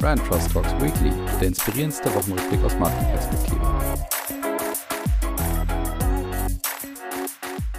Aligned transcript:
Brand 0.00 0.24
Trust 0.24 0.52
Talks 0.52 0.72
Weekly, 0.80 1.12
der 1.40 1.48
inspirierendste 1.48 2.14
Wochenrückblick 2.14 2.62
aus 2.62 2.78
Markenperspektive. 2.78 3.60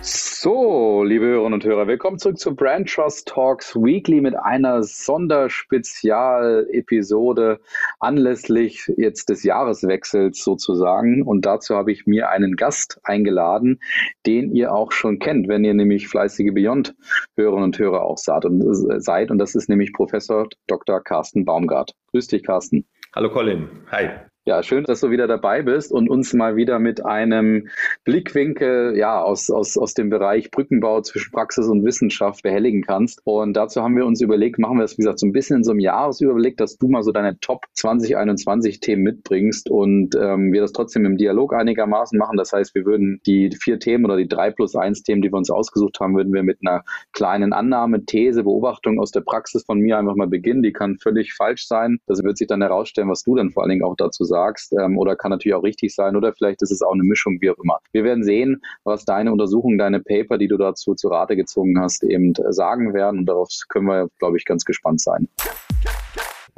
So, 0.01 1.05
liebe 1.05 1.25
Hörerinnen 1.25 1.53
und 1.53 1.63
Hörer, 1.63 1.87
willkommen 1.87 2.19
zurück 2.19 2.37
zu 2.37 2.53
Brand 2.53 2.89
Trust 2.89 3.29
Talks 3.29 3.73
Weekly 3.73 4.19
mit 4.19 4.35
einer 4.35 4.83
Sonderspezial-Episode 4.83 7.61
anlässlich 7.99 8.91
jetzt 8.97 9.29
des 9.29 9.43
Jahreswechsels 9.43 10.43
sozusagen. 10.43 11.23
Und 11.23 11.45
dazu 11.45 11.75
habe 11.75 11.91
ich 11.91 12.05
mir 12.07 12.29
einen 12.29 12.55
Gast 12.55 12.99
eingeladen, 13.03 13.79
den 14.25 14.55
ihr 14.55 14.73
auch 14.73 14.91
schon 14.91 15.19
kennt, 15.19 15.47
wenn 15.47 15.63
ihr 15.63 15.73
nämlich 15.73 16.07
fleißige 16.07 16.53
Beyond-Hörerinnen 16.53 17.63
und 17.63 17.79
Hörer 17.79 18.03
auch 18.03 18.17
seid. 18.17 18.45
Und, 18.45 18.61
äh, 18.61 18.99
seid. 18.99 19.31
und 19.31 19.37
das 19.37 19.55
ist 19.55 19.69
nämlich 19.69 19.93
Professor 19.93 20.47
Dr. 20.67 21.01
Carsten 21.03 21.45
Baumgart. 21.45 21.93
Grüß 22.11 22.27
dich, 22.27 22.43
Carsten. 22.43 22.85
Hallo 23.15 23.29
Colin. 23.29 23.69
Hi. 23.91 24.09
Ja, 24.49 24.63
schön, 24.63 24.83
dass 24.83 25.01
du 25.01 25.11
wieder 25.11 25.27
dabei 25.27 25.61
bist 25.61 25.91
und 25.91 26.09
uns 26.09 26.33
mal 26.33 26.55
wieder 26.55 26.79
mit 26.79 27.05
einem 27.05 27.67
Blickwinkel 28.03 28.97
ja, 28.97 29.21
aus, 29.21 29.51
aus, 29.51 29.77
aus 29.77 29.93
dem 29.93 30.09
Bereich 30.09 30.49
Brückenbau 30.49 31.01
zwischen 31.01 31.31
Praxis 31.31 31.67
und 31.67 31.85
Wissenschaft 31.85 32.41
behelligen 32.41 32.81
kannst. 32.81 33.21
Und 33.25 33.53
dazu 33.53 33.83
haben 33.83 33.95
wir 33.95 34.07
uns 34.07 34.21
überlegt, 34.21 34.57
machen 34.57 34.77
wir 34.77 34.81
das, 34.81 34.93
wie 34.93 35.03
gesagt, 35.03 35.19
so 35.19 35.27
ein 35.27 35.33
bisschen 35.33 35.57
in 35.57 35.63
so 35.63 35.69
einem 35.69 35.81
Jahresüberblick, 35.81 36.57
dass 36.57 36.79
du 36.79 36.87
mal 36.87 37.03
so 37.03 37.11
deine 37.11 37.39
Top 37.41 37.65
2021 37.73 38.79
Themen 38.79 39.03
mitbringst 39.03 39.69
und 39.69 40.15
ähm, 40.15 40.51
wir 40.51 40.61
das 40.61 40.71
trotzdem 40.71 41.05
im 41.05 41.17
Dialog 41.17 41.53
einigermaßen 41.53 42.17
machen. 42.17 42.35
Das 42.35 42.51
heißt, 42.51 42.73
wir 42.73 42.85
würden 42.85 43.21
die 43.27 43.51
vier 43.51 43.77
Themen 43.77 44.05
oder 44.05 44.17
die 44.17 44.27
drei 44.27 44.49
plus 44.49 44.75
eins 44.75 45.03
Themen, 45.03 45.21
die 45.21 45.31
wir 45.31 45.37
uns 45.37 45.51
ausgesucht 45.51 45.99
haben, 45.99 46.15
würden 46.15 46.33
wir 46.33 46.41
mit 46.41 46.57
einer 46.65 46.83
kleinen 47.13 47.53
Annahme, 47.53 48.03
These, 48.03 48.41
Beobachtung 48.41 48.99
aus 48.99 49.11
der 49.11 49.21
Praxis 49.21 49.63
von 49.63 49.77
mir 49.77 49.99
einfach 49.99 50.15
mal 50.15 50.27
beginnen. 50.27 50.63
Die 50.63 50.73
kann 50.73 50.97
völlig 50.97 51.35
falsch 51.35 51.67
sein. 51.67 51.99
Das 52.07 52.23
wird 52.23 52.39
sich 52.39 52.47
dann 52.47 52.63
herausstellen, 52.63 53.09
was 53.09 53.21
du 53.21 53.35
dann 53.35 53.51
vor 53.51 53.61
allen 53.61 53.69
Dingen 53.69 53.83
auch 53.83 53.95
dazu 53.95 54.23
sagst 54.23 54.38
sagst, 54.39 54.73
ähm, 54.73 54.97
oder 54.97 55.15
kann 55.15 55.31
natürlich 55.31 55.55
auch 55.55 55.63
richtig 55.63 55.93
sein, 55.93 56.15
oder 56.15 56.33
vielleicht 56.33 56.61
ist 56.61 56.71
es 56.71 56.81
auch 56.81 56.93
eine 56.93 57.03
Mischung, 57.03 57.37
wie 57.41 57.49
auch 57.49 57.57
immer. 57.63 57.79
Wir 57.91 58.03
werden 58.03 58.23
sehen, 58.23 58.61
was 58.83 59.05
deine 59.05 59.31
Untersuchungen, 59.31 59.77
deine 59.77 59.99
Paper, 59.99 60.37
die 60.37 60.47
du 60.47 60.57
dazu 60.57 60.95
zu 60.95 61.09
Rate 61.09 61.35
gezogen 61.35 61.79
hast, 61.79 62.03
eben 62.03 62.33
äh, 62.33 62.53
sagen 62.53 62.93
werden. 62.93 63.19
Und 63.19 63.25
darauf 63.25 63.49
können 63.69 63.87
wir, 63.87 64.07
glaube 64.19 64.37
ich, 64.37 64.45
ganz 64.45 64.63
gespannt 64.63 65.01
sein. 65.01 65.27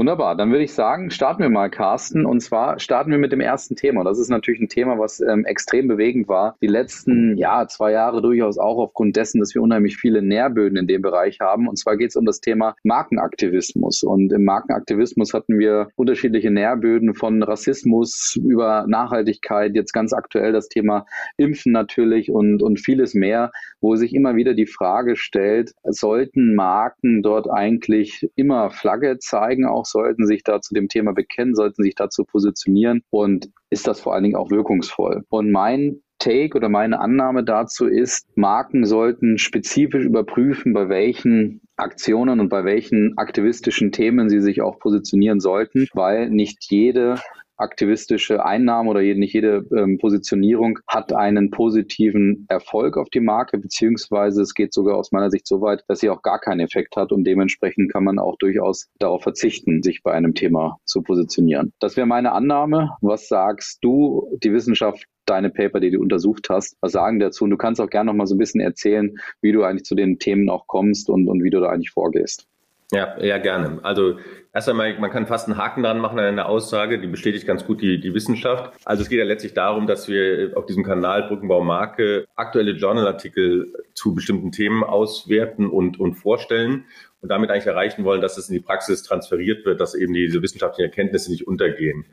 Wunderbar, 0.02 0.36
dann 0.36 0.50
würde 0.50 0.64
ich 0.64 0.74
sagen, 0.74 1.12
starten 1.12 1.44
wir 1.44 1.52
mal, 1.52 1.70
Carsten. 1.70 2.26
Und 2.26 2.40
zwar 2.40 2.80
starten 2.80 3.12
wir 3.12 3.20
mit 3.20 3.32
dem 3.32 3.40
ersten 3.40 3.76
Thema. 3.76 4.04
Das 4.04 4.18
ist 4.18 4.30
natürlich 4.30 4.60
ein 4.60 4.68
Thema, 4.68 4.98
was 4.98 5.20
ähm, 5.20 5.46
extrem 5.46 5.88
bewegend 5.88 6.28
war. 6.28 6.58
Die 6.60 6.66
letzten 6.66 7.38
ja, 7.38 7.68
zwei 7.68 7.92
Jahre 7.92 8.24
durchaus 8.24 8.58
auch 8.58 8.80
aufgrund 8.80 9.16
dessen, 9.16 9.40
dass 9.40 9.54
wir 9.54 9.62
unheimlich 9.62 9.98
viele 9.98 10.24
Nährböden 10.24 10.76
in 10.76 10.88
dem 10.88 11.04
Bereich 11.04 11.40
haben. 11.40 11.68
Und 11.68 11.78
zwar 11.78 11.98
geht 11.98 12.10
es 12.10 12.16
um 12.16 12.26
das 12.26 12.42
Thema 12.42 12.76
Markenaktivismus. 12.84 14.02
Und 14.02 14.34
im 14.34 14.44
Markenaktivismus 14.44 15.36
hatten 15.36 15.60
wir 15.60 15.90
unterschiedliche 15.96 16.50
Nährböden 16.50 17.14
von 17.14 17.44
Rassismus 17.44 18.40
über 18.44 18.86
Nachhaltigkeit, 18.88 19.76
jetzt 19.76 19.94
ganz 19.94 20.14
aktuell 20.14 20.52
das 20.52 20.68
Thema 20.68 21.06
Impfen 21.38 21.74
natürlich 21.74 22.32
und, 22.32 22.64
und 22.64 22.80
vieles 22.80 23.14
mehr, 23.14 23.52
wo 23.82 23.96
sich 23.96 24.16
immer 24.16 24.36
wieder 24.36 24.56
die 24.56 24.66
Frage 24.66 25.16
stellt, 25.16 25.76
sollten 25.84 26.56
Marken 26.56 27.22
dort 27.22 27.48
eigentlich 27.52 28.28
immer 28.36 28.72
Flagge 28.72 29.20
zeigen, 29.20 29.68
auch 29.68 29.91
sollten 29.92 30.26
sich 30.26 30.44
da 30.44 30.62
zu 30.62 30.74
dem 30.74 30.88
Thema 30.88 31.14
bekennen, 31.14 31.56
sollten 31.56 31.84
sich 31.84 31.96
dazu 31.96 32.24
positionieren 32.24 33.04
und 33.10 33.50
ist 33.70 33.88
das 33.88 34.00
vor 34.00 34.14
allen 34.14 34.24
Dingen 34.24 34.36
auch 34.36 34.52
wirkungsvoll. 34.52 35.24
Und 35.30 35.52
mein 35.52 36.02
Take 36.22 36.56
oder 36.56 36.70
meine 36.70 37.00
Annahme 37.00 37.44
dazu 37.44 37.88
ist, 37.88 38.28
Marken 38.38 38.86
sollten 38.86 39.40
spezifisch 39.40 40.06
überprüfen, 40.06 40.72
bei 40.72 40.88
welchen 40.88 41.62
Aktionen 41.78 42.40
und 42.40 42.50
bei 42.50 42.64
welchen 42.64 43.18
aktivistischen 43.18 43.92
Themen 43.92 44.30
sie 44.30 44.40
sich 44.40 44.62
auch 44.62 44.78
positionieren 44.78 45.40
sollten, 45.40 45.88
weil 45.94 46.30
nicht 46.30 46.66
jede 46.70 47.16
aktivistische 47.62 48.46
Einnahme 48.46 48.90
oder 48.90 49.02
nicht 49.02 49.34
jede 49.34 49.66
ähm, 49.76 49.98
Positionierung 49.98 50.80
hat 50.88 51.14
einen 51.14 51.52
positiven 51.52 52.46
Erfolg 52.50 52.98
auf 52.98 53.10
die 53.10 53.20
Marke, 53.20 53.58
beziehungsweise 53.58 54.42
es 54.42 54.54
geht 54.54 54.74
sogar 54.74 54.98
aus 54.98 55.12
meiner 55.12 55.30
Sicht 55.30 55.48
so 55.48 55.62
weit, 55.62 55.84
dass 55.88 56.00
sie 56.00 56.10
auch 56.10 56.22
gar 56.22 56.40
keinen 56.40 56.60
Effekt 56.60 56.96
hat 56.96 57.12
und 57.12 57.24
dementsprechend 57.24 57.92
kann 57.92 58.04
man 58.04 58.20
auch 58.20 58.38
durchaus 58.38 58.90
darauf 59.00 59.24
verzichten, 59.24 59.84
sich 59.84 60.04
bei 60.04 60.12
einem 60.12 60.34
Thema 60.34 60.78
zu 60.86 61.02
positionieren. 61.02 61.74
Das 61.80 61.98
wäre 61.98 62.08
meine 62.08 62.32
Annahme. 62.32 62.92
Was 63.02 63.28
sagst 63.28 63.80
du, 63.82 64.28
die 64.44 64.54
Wissenschaft 64.54 65.06
deine 65.26 65.50
Paper, 65.50 65.80
die 65.80 65.92
du 65.92 66.00
untersucht 66.00 66.50
hast, 66.50 66.76
was 66.82 66.92
sagen 66.92 67.20
dazu? 67.20 67.46
Und 67.46 67.52
du 67.52 67.58
kannst 67.58 67.80
auch 67.80 67.90
gerne 67.90 68.08
noch 68.08 68.18
mal 68.18 68.28
so 68.28 68.36
ein 68.36 68.40
bisschen 68.40 68.62
erzählen, 68.62 69.16
wie 69.42 69.52
du 69.52 69.64
eigentlich 69.64 69.86
zu 69.86 69.96
den 69.96 70.20
Themen 70.20 70.50
auch 70.50 70.68
kommst 70.68 71.10
und, 71.10 71.28
und 71.28 71.44
wie 71.44 71.50
du 71.50 71.60
da 71.60 71.70
eigentlich 71.70 71.92
vorgehst. 71.92 72.48
Ja, 72.94 73.18
ja, 73.22 73.38
gerne. 73.38 73.80
Also 73.84 74.20
erst 74.54 74.68
einmal, 74.68 75.00
man 75.00 75.12
kann 75.12 75.26
fast 75.26 75.48
einen 75.48 75.58
Haken 75.58 75.84
dran 75.84 76.00
machen 76.00 76.20
an 76.20 76.26
einer 76.26 76.48
Aussage, 76.48 77.00
die 77.00 77.08
bestätigt 77.08 77.48
ganz 77.48 77.66
gut 77.66 77.82
die, 77.82 78.02
die 78.02 78.14
Wissenschaft. 78.14 78.74
Also 78.84 79.02
es 79.04 79.10
geht 79.10 79.20
ja 79.20 79.24
letztlich 79.24 79.54
darum, 79.54 79.88
dass 79.88 80.10
wir 80.10 80.52
auf 80.56 80.66
diesem 80.66 80.84
Kanal 80.84 81.24
Brückenbau 81.30 81.64
Marke 81.64 82.26
aktuelle 82.36 82.74
Journalartikel 82.74 83.74
zu 83.94 84.14
bestimmten 84.14 84.52
Themen 84.52 84.84
auswerten 84.84 85.68
und, 85.68 86.02
und 86.02 86.16
vorstellen 86.16 86.84
und 87.22 87.30
damit 87.30 87.50
eigentlich 87.50 87.66
erreichen 87.66 88.04
wollen, 88.04 88.20
dass 88.20 88.38
es 88.38 88.50
in 88.50 88.56
die 88.56 88.62
Praxis 88.62 89.04
transferiert 89.04 89.66
wird, 89.66 89.80
dass 89.80 89.96
eben 89.96 90.14
diese 90.14 90.42
wissenschaftlichen 90.42 90.90
Erkenntnisse 90.90 91.32
nicht 91.32 91.48
untergehen. 91.48 92.06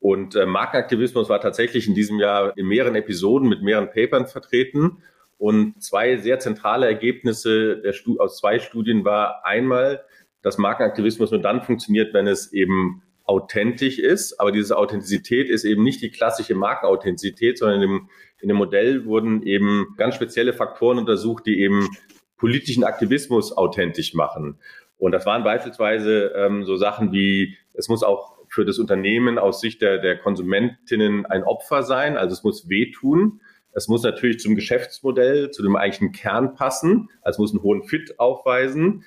Und 0.00 0.34
äh, 0.34 0.46
Markenaktivismus 0.46 1.28
war 1.28 1.42
tatsächlich 1.42 1.86
in 1.86 1.94
diesem 1.94 2.18
Jahr 2.18 2.56
in 2.56 2.66
mehreren 2.66 2.94
Episoden 2.94 3.50
mit 3.50 3.62
mehreren 3.62 3.90
Papern 3.90 4.26
vertreten. 4.26 5.02
Und 5.36 5.82
zwei 5.82 6.16
sehr 6.16 6.38
zentrale 6.38 6.86
Ergebnisse 6.86 7.82
der 7.82 7.94
aus 8.18 8.38
zwei 8.38 8.60
Studien 8.60 9.04
war 9.04 9.44
einmal, 9.44 10.04
dass 10.42 10.58
Markenaktivismus 10.58 11.30
nur 11.30 11.40
dann 11.40 11.62
funktioniert, 11.62 12.12
wenn 12.14 12.26
es 12.26 12.52
eben 12.52 13.02
authentisch 13.24 13.98
ist. 13.98 14.40
Aber 14.40 14.52
diese 14.52 14.76
Authentizität 14.76 15.48
ist 15.48 15.64
eben 15.64 15.82
nicht 15.82 16.02
die 16.02 16.10
klassische 16.10 16.54
Markenauthentizität, 16.54 17.58
sondern 17.58 17.82
in 17.82 17.88
dem, 17.88 18.08
in 18.40 18.48
dem 18.48 18.56
Modell 18.56 19.04
wurden 19.04 19.42
eben 19.42 19.94
ganz 19.96 20.14
spezielle 20.14 20.52
Faktoren 20.52 20.98
untersucht, 20.98 21.46
die 21.46 21.60
eben 21.60 21.88
politischen 22.36 22.84
Aktivismus 22.84 23.56
authentisch 23.56 24.14
machen. 24.14 24.58
Und 24.98 25.12
das 25.12 25.26
waren 25.26 25.44
beispielsweise 25.44 26.32
ähm, 26.36 26.64
so 26.64 26.76
Sachen 26.76 27.12
wie, 27.12 27.56
es 27.74 27.88
muss 27.88 28.02
auch 28.02 28.38
für 28.48 28.64
das 28.64 28.78
Unternehmen 28.78 29.38
aus 29.38 29.60
Sicht 29.60 29.80
der, 29.80 29.98
der 29.98 30.18
Konsumentinnen 30.18 31.24
ein 31.24 31.42
Opfer 31.42 31.82
sein, 31.82 32.16
also 32.16 32.34
es 32.34 32.44
muss 32.44 32.68
wehtun. 32.68 33.40
Es 33.74 33.88
muss 33.88 34.02
natürlich 34.02 34.38
zum 34.40 34.54
Geschäftsmodell, 34.54 35.50
zu 35.50 35.62
dem 35.62 35.76
eigentlichen 35.76 36.12
Kern 36.12 36.54
passen, 36.54 37.08
also 37.22 37.36
es 37.36 37.38
muss 37.38 37.52
einen 37.52 37.62
hohen 37.62 37.84
Fit 37.84 38.18
aufweisen. 38.18 39.04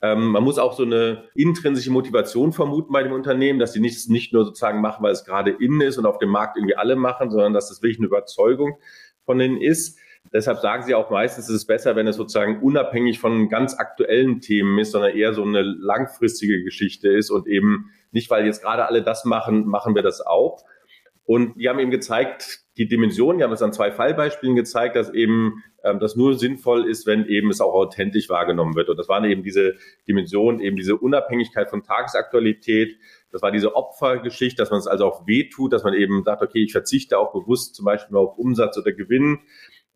Ähm, 0.00 0.28
man 0.28 0.44
muss 0.44 0.58
auch 0.58 0.74
so 0.74 0.84
eine 0.84 1.24
intrinsische 1.34 1.90
Motivation 1.90 2.52
vermuten 2.52 2.92
bei 2.92 3.02
dem 3.02 3.12
Unternehmen, 3.12 3.58
dass 3.58 3.72
sie 3.72 3.80
nicht, 3.80 4.08
nicht 4.08 4.32
nur 4.32 4.44
sozusagen 4.44 4.80
machen, 4.80 5.02
weil 5.02 5.12
es 5.12 5.24
gerade 5.24 5.50
innen 5.50 5.80
ist 5.80 5.98
und 5.98 6.06
auf 6.06 6.18
dem 6.18 6.30
Markt 6.30 6.56
irgendwie 6.56 6.76
alle 6.76 6.94
machen, 6.94 7.30
sondern 7.30 7.52
dass 7.52 7.68
das 7.68 7.82
wirklich 7.82 7.98
eine 7.98 8.06
Überzeugung 8.06 8.78
von 9.24 9.38
denen 9.38 9.60
ist. 9.60 9.98
Deshalb 10.32 10.58
sagen 10.58 10.82
sie 10.82 10.94
auch 10.94 11.10
meistens, 11.10 11.48
es 11.48 11.54
ist 11.54 11.66
besser, 11.66 11.96
wenn 11.96 12.06
es 12.06 12.16
sozusagen 12.16 12.62
unabhängig 12.62 13.18
von 13.18 13.48
ganz 13.48 13.74
aktuellen 13.74 14.40
Themen 14.40 14.78
ist, 14.78 14.92
sondern 14.92 15.16
eher 15.16 15.32
so 15.32 15.42
eine 15.42 15.62
langfristige 15.62 16.62
Geschichte 16.62 17.08
ist 17.08 17.30
und 17.30 17.46
eben 17.46 17.90
nicht, 18.10 18.30
weil 18.30 18.46
jetzt 18.46 18.62
gerade 18.62 18.86
alle 18.86 19.02
das 19.02 19.24
machen, 19.24 19.66
machen 19.66 19.94
wir 19.94 20.02
das 20.02 20.20
auch. 20.20 20.64
Und 21.24 21.60
die 21.60 21.68
haben 21.68 21.78
eben 21.78 21.90
gezeigt, 21.90 22.60
die 22.78 22.86
Dimension, 22.86 23.38
die 23.38 23.44
haben 23.44 23.52
es 23.52 23.60
an 23.60 23.72
zwei 23.72 23.90
Fallbeispielen 23.90 24.54
gezeigt, 24.54 24.94
dass 24.94 25.12
eben 25.12 25.64
ähm, 25.82 25.98
das 25.98 26.14
nur 26.14 26.38
sinnvoll 26.38 26.88
ist, 26.88 27.06
wenn 27.06 27.26
eben 27.26 27.50
es 27.50 27.60
auch 27.60 27.74
authentisch 27.74 28.28
wahrgenommen 28.28 28.76
wird. 28.76 28.88
Und 28.88 28.96
das 28.96 29.08
waren 29.08 29.24
eben 29.24 29.42
diese 29.42 29.74
Dimension, 30.06 30.60
eben 30.60 30.76
diese 30.76 30.96
Unabhängigkeit 30.96 31.68
von 31.68 31.82
Tagesaktualität. 31.82 32.96
Das 33.32 33.42
war 33.42 33.50
diese 33.50 33.74
Opfergeschichte, 33.74 34.62
dass 34.62 34.70
man 34.70 34.78
es 34.78 34.86
also 34.86 35.06
auch 35.06 35.26
wehtut, 35.26 35.72
dass 35.72 35.82
man 35.82 35.92
eben 35.92 36.22
sagt, 36.24 36.40
okay, 36.40 36.62
ich 36.62 36.72
verzichte 36.72 37.18
auch 37.18 37.32
bewusst 37.32 37.74
zum 37.74 37.84
Beispiel 37.84 38.16
auf 38.16 38.38
Umsatz 38.38 38.78
oder 38.78 38.92
Gewinn, 38.92 39.40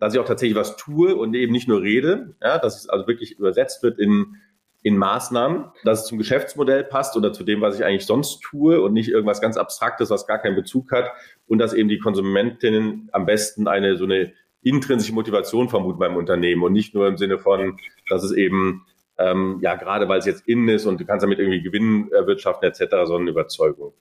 dass 0.01 0.15
ich 0.15 0.21
auch 0.21 0.27
tatsächlich 0.27 0.59
was 0.59 0.77
tue 0.77 1.15
und 1.15 1.35
eben 1.35 1.53
nicht 1.53 1.69
nur 1.69 1.81
rede, 1.81 2.35
ja, 2.43 2.59
dass 2.59 2.81
es 2.81 2.89
also 2.89 3.07
wirklich 3.07 3.39
übersetzt 3.39 3.85
wird 3.85 4.01
in 4.01 4.37
in 4.83 4.97
Maßnahmen, 4.97 5.67
dass 5.85 6.01
es 6.01 6.07
zum 6.07 6.19
Geschäftsmodell 6.19 6.85
passt 6.85 7.17
oder 7.17 7.33
zu 7.33 7.45
dem, 7.45 7.61
was 7.61 7.79
ich 7.79 7.85
eigentlich 7.85 8.07
sonst 8.07 8.41
tue 8.41 8.81
und 8.81 8.93
nicht 8.93 9.09
irgendwas 9.09 9.41
ganz 9.41 9.57
Abstraktes, 9.57 10.11
was 10.11 10.27
gar 10.27 10.39
keinen 10.39 10.57
Bezug 10.57 10.91
hat 10.91 11.11
und 11.47 11.59
dass 11.59 11.73
eben 11.73 11.89
die 11.89 11.99
Konsumentinnen 11.99 13.09
am 13.13 13.25
besten 13.25 13.69
eine 13.69 13.97
so 13.97 14.05
eine 14.05 14.33
intrinsische 14.63 15.15
Motivation 15.15 15.69
vermuten 15.69 15.99
beim 15.99 16.17
Unternehmen 16.17 16.63
und 16.63 16.73
nicht 16.73 16.95
nur 16.95 17.07
im 17.07 17.17
Sinne 17.17 17.39
von, 17.39 17.79
dass 18.09 18.25
es 18.25 18.33
eben 18.33 18.85
ähm, 19.19 19.59
ja 19.61 19.77
gerade 19.77 20.09
weil 20.09 20.19
es 20.19 20.27
jetzt 20.27 20.49
innen 20.49 20.69
ist 20.69 20.87
und 20.87 21.01
du 21.01 21.05
kannst 21.05 21.23
damit 21.23 21.39
irgendwie 21.39 21.63
Gewinn 21.63 22.11
erwirtschaften 22.11 22.69
etc., 22.69 22.85
sondern 23.05 23.29
Überzeugung. 23.29 23.93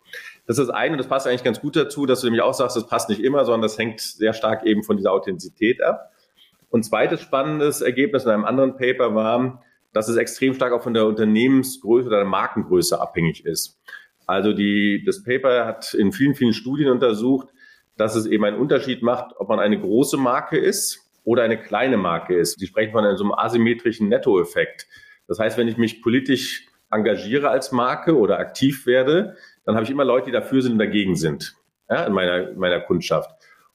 Das 0.47 0.57
ist 0.57 0.67
das 0.67 0.75
eine 0.75 0.93
und 0.93 0.97
das 0.97 1.07
passt 1.07 1.27
eigentlich 1.27 1.43
ganz 1.43 1.61
gut 1.61 1.75
dazu, 1.75 2.07
dass 2.07 2.21
du 2.21 2.27
nämlich 2.27 2.41
auch 2.41 2.53
sagst, 2.53 2.75
das 2.75 2.87
passt 2.87 3.09
nicht 3.09 3.23
immer, 3.23 3.45
sondern 3.45 3.61
das 3.61 3.77
hängt 3.77 3.99
sehr 3.99 4.33
stark 4.33 4.65
eben 4.65 4.83
von 4.83 4.97
dieser 4.97 5.11
Authentizität 5.11 5.81
ab. 5.83 6.11
Und 6.69 6.83
zweites 6.83 7.21
spannendes 7.21 7.81
Ergebnis 7.81 8.23
in 8.23 8.31
einem 8.31 8.45
anderen 8.45 8.77
Paper 8.77 9.13
war, 9.13 9.61
dass 9.93 10.07
es 10.07 10.17
extrem 10.17 10.53
stark 10.53 10.73
auch 10.73 10.83
von 10.83 10.93
der 10.93 11.05
Unternehmensgröße 11.05 12.07
oder 12.07 12.17
der 12.17 12.25
Markengröße 12.25 12.99
abhängig 12.99 13.45
ist. 13.45 13.79
Also 14.25 14.53
die, 14.53 15.03
das 15.05 15.23
Paper 15.23 15.65
hat 15.65 15.93
in 15.93 16.11
vielen, 16.11 16.35
vielen 16.35 16.53
Studien 16.53 16.89
untersucht, 16.89 17.49
dass 17.97 18.15
es 18.15 18.25
eben 18.25 18.45
einen 18.45 18.57
Unterschied 18.57 19.01
macht, 19.03 19.35
ob 19.37 19.49
man 19.49 19.59
eine 19.59 19.79
große 19.79 20.17
Marke 20.17 20.57
ist 20.57 20.99
oder 21.23 21.43
eine 21.43 21.61
kleine 21.61 21.97
Marke 21.97 22.35
ist. 22.35 22.59
Sie 22.59 22.67
sprechen 22.67 22.93
von 22.93 23.05
einem 23.05 23.17
so 23.17 23.23
einem 23.23 23.33
asymmetrischen 23.33 24.09
Nettoeffekt. 24.09 24.87
Das 25.27 25.39
heißt, 25.39 25.57
wenn 25.57 25.67
ich 25.67 25.77
mich 25.77 26.01
politisch 26.01 26.67
engagiere 26.89 27.49
als 27.49 27.71
Marke 27.71 28.17
oder 28.17 28.39
aktiv 28.39 28.85
werde, 28.85 29.35
dann 29.65 29.75
habe 29.75 29.85
ich 29.85 29.91
immer 29.91 30.05
Leute, 30.05 30.27
die 30.27 30.31
dafür 30.31 30.61
sind 30.61 30.73
und 30.73 30.79
dagegen 30.79 31.15
sind 31.15 31.55
ja, 31.89 32.05
in 32.05 32.13
meiner, 32.13 32.53
meiner 32.53 32.79
Kundschaft. 32.79 33.29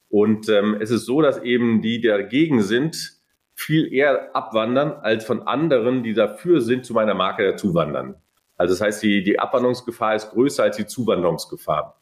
Und 0.09 0.49
ähm, 0.49 0.77
es 0.79 0.91
ist 0.91 1.05
so, 1.05 1.21
dass 1.21 1.41
eben 1.41 1.81
die, 1.81 2.01
die 2.01 2.07
dagegen 2.07 2.61
sind, 2.61 3.16
viel 3.57 3.91
eher 3.91 4.35
abwandern, 4.35 4.91
als 5.01 5.25
von 5.25 5.47
anderen, 5.47 6.03
die 6.03 6.13
dafür 6.13 6.61
sind, 6.61 6.85
zu 6.85 6.93
meiner 6.93 7.15
Marke 7.15 7.43
dazuwandern. 7.43 8.15
Also 8.55 8.75
das 8.75 8.81
heißt, 8.81 9.03
die, 9.03 9.23
die 9.23 9.39
Abwanderungsgefahr 9.39 10.15
ist 10.15 10.29
größer 10.29 10.63
als 10.63 10.77
die 10.77 10.85
Zuwanderungsgefahr. 10.85 11.99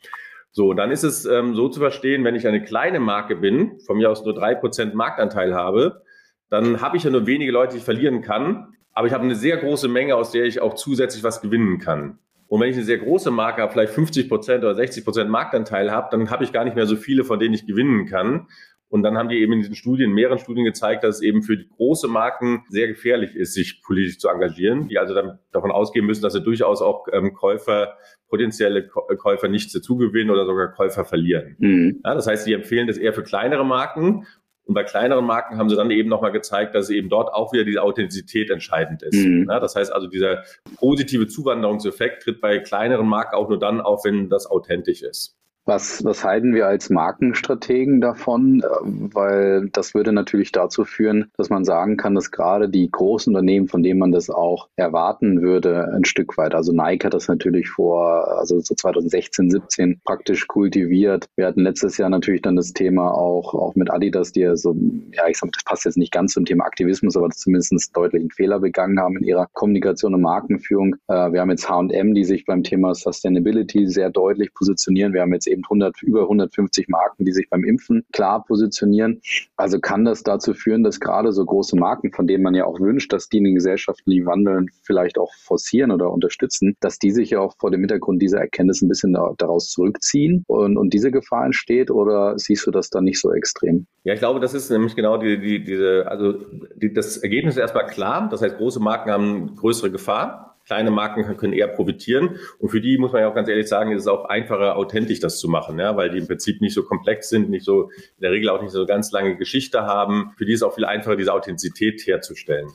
So, 0.51 0.73
dann 0.73 0.91
ist 0.91 1.03
es 1.03 1.25
ähm, 1.25 1.55
so 1.55 1.69
zu 1.69 1.79
verstehen, 1.79 2.23
wenn 2.25 2.35
ich 2.35 2.45
eine 2.45 2.63
kleine 2.63 2.99
Marke 2.99 3.37
bin, 3.37 3.79
von 3.85 3.97
mir 3.97 4.11
aus 4.11 4.23
nur 4.23 4.33
drei 4.33 4.53
Prozent 4.53 4.95
Marktanteil 4.95 5.55
habe, 5.55 6.01
dann 6.49 6.81
habe 6.81 6.97
ich 6.97 7.03
ja 7.05 7.09
nur 7.09 7.25
wenige 7.25 7.51
Leute, 7.51 7.73
die 7.73 7.79
ich 7.79 7.85
verlieren 7.85 8.21
kann, 8.21 8.73
aber 8.91 9.07
ich 9.07 9.13
habe 9.13 9.23
eine 9.23 9.35
sehr 9.35 9.57
große 9.57 9.87
Menge, 9.87 10.15
aus 10.15 10.31
der 10.31 10.43
ich 10.43 10.61
auch 10.61 10.73
zusätzlich 10.75 11.23
was 11.23 11.41
gewinnen 11.41 11.79
kann. 11.79 12.19
Und 12.47 12.61
wenn 12.61 12.69
ich 12.69 12.75
eine 12.75 12.85
sehr 12.85 12.99
große 12.99 13.31
Marke 13.31 13.61
habe, 13.61 13.71
vielleicht 13.71 13.93
50 13.93 14.29
Prozent 14.29 14.63
oder 14.63 14.75
60 14.75 15.03
Prozent 15.03 15.29
Marktanteil 15.29 15.91
habe, 15.91 16.09
dann 16.11 16.29
habe 16.29 16.43
ich 16.43 16.51
gar 16.51 16.65
nicht 16.65 16.75
mehr 16.75 16.85
so 16.85 16.95
viele, 16.95 17.23
von 17.23 17.39
denen 17.39 17.53
ich 17.53 17.65
gewinnen 17.65 18.05
kann. 18.05 18.47
Und 18.95 19.03
dann 19.03 19.17
haben 19.17 19.27
die 19.27 19.39
eben 19.39 19.51
in 19.51 19.59
diesen 19.59 19.75
Studien, 19.75 20.13
mehreren 20.13 20.39
Studien 20.39 20.63
gezeigt, 20.63 21.03
dass 21.03 21.17
es 21.17 21.21
eben 21.21 21.43
für 21.43 21.57
die 21.57 21.67
große 21.67 22.07
Marken 22.07 22.63
sehr 22.69 22.87
gefährlich 22.87 23.35
ist, 23.35 23.53
sich 23.53 23.83
politisch 23.83 24.19
zu 24.19 24.29
engagieren, 24.29 24.87
die 24.87 24.97
also 24.97 25.13
dann 25.13 25.37
davon 25.51 25.69
ausgehen 25.69 26.05
müssen, 26.05 26.21
dass 26.21 26.31
sie 26.31 26.41
durchaus 26.41 26.81
auch 26.81 27.07
ähm, 27.11 27.33
Käufer, 27.33 27.97
potenzielle 28.29 28.87
Käufer 28.87 29.49
nicht 29.49 29.75
dazugewinnen 29.75 30.29
oder 30.29 30.45
sogar 30.45 30.71
Käufer 30.71 31.03
verlieren. 31.03 31.57
Mhm. 31.59 31.99
Ja, 32.05 32.13
das 32.13 32.25
heißt, 32.25 32.45
sie 32.45 32.53
empfehlen 32.53 32.87
das 32.87 32.97
eher 32.97 33.11
für 33.11 33.23
kleinere 33.23 33.65
Marken 33.65 34.25
und 34.63 34.73
bei 34.73 34.85
kleineren 34.85 35.25
Marken 35.25 35.57
haben 35.57 35.67
sie 35.67 35.75
dann 35.75 35.91
eben 35.91 36.07
nochmal 36.07 36.31
gezeigt, 36.31 36.73
dass 36.73 36.89
eben 36.89 37.09
dort 37.09 37.33
auch 37.33 37.51
wieder 37.51 37.65
diese 37.65 37.83
Authentizität 37.83 38.49
entscheidend 38.49 39.03
ist. 39.03 39.25
Mhm. 39.25 39.47
Ja, 39.49 39.59
das 39.59 39.75
heißt 39.75 39.91
also, 39.91 40.07
dieser 40.07 40.43
positive 40.77 41.27
Zuwanderungseffekt 41.27 42.23
tritt 42.23 42.39
bei 42.39 42.59
kleineren 42.59 43.09
Marken 43.09 43.35
auch 43.35 43.49
nur 43.49 43.59
dann 43.59 43.81
auf, 43.81 44.05
wenn 44.05 44.29
das 44.29 44.49
authentisch 44.49 45.03
ist. 45.03 45.37
Was, 45.67 46.05
was 46.05 46.23
halten 46.23 46.53
wir 46.53 46.67
als 46.67 46.91
Markenstrategen 46.91 47.99
davon? 47.99 48.61
Weil 48.83 49.67
das 49.71 49.95
würde 49.95 50.13
natürlich 50.13 50.51
dazu 50.51 50.85
führen, 50.85 51.31
dass 51.37 51.49
man 51.49 51.65
sagen 51.65 51.97
kann, 51.97 52.13
dass 52.13 52.29
gerade 52.29 52.69
die 52.69 52.87
großen 52.89 53.33
Unternehmen, 53.33 53.67
von 53.67 53.81
denen 53.81 53.99
man 53.99 54.11
das 54.11 54.29
auch 54.29 54.69
erwarten 54.75 55.41
würde, 55.41 55.91
ein 55.91 56.05
Stück 56.05 56.37
weit. 56.37 56.53
Also 56.53 56.71
Nike 56.71 57.05
hat 57.05 57.15
das 57.15 57.27
natürlich 57.27 57.67
vor, 57.69 58.37
also 58.37 58.59
so 58.59 58.75
2016, 58.75 59.49
17 59.49 60.01
praktisch 60.05 60.45
kultiviert. 60.47 61.25
Wir 61.35 61.47
hatten 61.47 61.61
letztes 61.61 61.97
Jahr 61.97 62.11
natürlich 62.11 62.43
dann 62.43 62.55
das 62.55 62.73
Thema 62.73 63.11
auch, 63.11 63.55
auch 63.55 63.73
mit 63.73 63.89
Adidas, 63.89 64.33
die 64.33 64.41
ja 64.41 64.55
so, 64.55 64.75
ja, 65.13 65.27
ich 65.27 65.39
sag, 65.39 65.51
das 65.51 65.63
passt 65.63 65.85
jetzt 65.85 65.97
nicht 65.97 66.13
ganz 66.13 66.33
zum 66.33 66.45
Thema 66.45 66.65
Aktivismus, 66.65 67.17
aber 67.17 67.31
zumindest 67.31 67.95
deutlichen 67.97 68.29
Fehler 68.29 68.59
begangen 68.59 68.99
haben 68.99 69.17
in 69.17 69.23
ihrer 69.23 69.47
Kommunikation 69.53 70.13
und 70.13 70.21
Markenführung. 70.21 70.95
Äh, 71.07 71.31
wir 71.31 71.41
haben 71.41 71.49
jetzt 71.49 71.67
H&M, 71.67 72.13
die 72.13 72.23
sich 72.23 72.45
beim 72.45 72.61
Thema 72.61 72.93
Sustainability 72.93 73.87
sehr 73.87 74.11
deutlich 74.11 74.53
positionieren. 74.53 75.13
Wir 75.13 75.21
haben 75.21 75.33
jetzt 75.33 75.47
eben 75.55 75.63
100, 75.63 76.03
über 76.03 76.23
150 76.23 76.87
Marken, 76.89 77.25
die 77.25 77.31
sich 77.31 77.49
beim 77.49 77.63
Impfen 77.63 78.05
klar 78.11 78.43
positionieren. 78.45 79.21
Also 79.55 79.79
kann 79.79 80.05
das 80.05 80.23
dazu 80.23 80.53
führen, 80.53 80.83
dass 80.83 80.99
gerade 80.99 81.31
so 81.31 81.45
große 81.45 81.77
Marken, 81.77 82.11
von 82.11 82.27
denen 82.27 82.43
man 82.43 82.55
ja 82.55 82.65
auch 82.65 82.79
wünscht, 82.79 83.11
dass 83.13 83.29
die 83.29 83.41
den 83.41 83.55
gesellschaftlichen 83.55 84.25
Wandel 84.25 84.67
vielleicht 84.83 85.17
auch 85.17 85.33
forcieren 85.33 85.91
oder 85.91 86.11
unterstützen, 86.11 86.75
dass 86.79 86.99
die 86.99 87.11
sich 87.11 87.31
ja 87.31 87.39
auch 87.39 87.55
vor 87.57 87.71
dem 87.71 87.81
Hintergrund 87.81 88.21
dieser 88.21 88.39
Erkenntnis 88.39 88.81
ein 88.81 88.89
bisschen 88.89 89.13
daraus 89.13 89.69
zurückziehen 89.69 90.43
und, 90.47 90.77
und 90.77 90.93
diese 90.93 91.11
Gefahr 91.11 91.45
entsteht? 91.45 91.91
Oder 91.91 92.37
siehst 92.37 92.67
du 92.67 92.71
das 92.71 92.89
dann 92.89 93.03
nicht 93.03 93.19
so 93.19 93.31
extrem? 93.31 93.87
Ja, 94.03 94.13
ich 94.13 94.19
glaube, 94.19 94.39
das 94.39 94.53
ist 94.53 94.69
nämlich 94.69 94.95
genau 94.95 95.17
die, 95.17 95.39
die, 95.39 95.63
diese, 95.63 96.05
also 96.07 96.33
die, 96.75 96.93
das 96.93 97.17
Ergebnis 97.17 97.55
ist 97.55 97.61
erstmal 97.61 97.87
klar. 97.87 98.27
Das 98.29 98.41
heißt, 98.41 98.57
große 98.57 98.79
Marken 98.79 99.11
haben 99.11 99.55
größere 99.55 99.91
Gefahr. 99.91 100.54
Kleine 100.65 100.89
Marken 100.89 101.37
können 101.37 101.53
eher 101.53 101.67
profitieren. 101.67 102.39
Und 102.59 102.69
für 102.69 102.81
die 102.81 102.97
muss 102.97 103.11
man 103.11 103.21
ja 103.21 103.29
auch 103.29 103.35
ganz 103.35 103.47
ehrlich 103.47 103.67
sagen, 103.67 103.91
ist 103.91 104.03
es 104.03 104.07
auch 104.07 104.25
einfacher, 104.25 104.75
authentisch 104.75 105.19
das 105.19 105.39
zu 105.39 105.47
machen, 105.47 105.77
ja, 105.79 105.95
weil 105.95 106.09
die 106.09 106.17
im 106.17 106.27
Prinzip 106.27 106.59
nicht 106.61 106.73
so 106.73 106.83
komplex 106.83 107.29
sind, 107.29 107.49
nicht 107.49 107.63
so, 107.63 107.89
in 108.17 108.21
der 108.21 108.31
Regel 108.31 108.49
auch 108.49 108.61
nicht 108.61 108.71
so 108.71 108.85
ganz 108.85 109.11
lange 109.11 109.37
Geschichte 109.37 109.83
haben. 109.83 110.33
Für 110.37 110.45
die 110.45 110.53
ist 110.53 110.59
es 110.59 110.63
auch 110.63 110.73
viel 110.73 110.85
einfacher, 110.85 111.15
diese 111.15 111.33
Authentizität 111.33 112.01
herzustellen. 112.07 112.69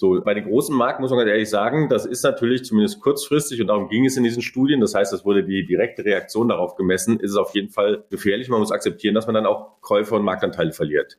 So, 0.00 0.20
bei 0.20 0.32
den 0.32 0.44
großen 0.44 0.76
Marken 0.76 1.02
muss 1.02 1.10
man 1.10 1.18
ganz 1.18 1.30
ehrlich 1.30 1.50
sagen, 1.50 1.88
das 1.88 2.06
ist 2.06 2.22
natürlich 2.22 2.64
zumindest 2.64 3.00
kurzfristig 3.00 3.60
und 3.60 3.66
darum 3.66 3.88
ging 3.88 4.04
es 4.04 4.16
in 4.16 4.22
diesen 4.22 4.42
Studien. 4.42 4.80
Das 4.80 4.94
heißt, 4.94 5.12
es 5.12 5.24
wurde 5.24 5.42
die 5.42 5.66
direkte 5.66 6.04
Reaktion 6.04 6.48
darauf 6.48 6.76
gemessen, 6.76 7.18
ist 7.18 7.32
es 7.32 7.36
auf 7.36 7.52
jeden 7.52 7.70
Fall 7.70 8.04
gefährlich. 8.08 8.48
Man 8.48 8.60
muss 8.60 8.70
akzeptieren, 8.70 9.16
dass 9.16 9.26
man 9.26 9.34
dann 9.34 9.44
auch 9.44 9.80
Käufer 9.80 10.14
und 10.14 10.22
Marktanteile 10.22 10.70
verliert. 10.70 11.18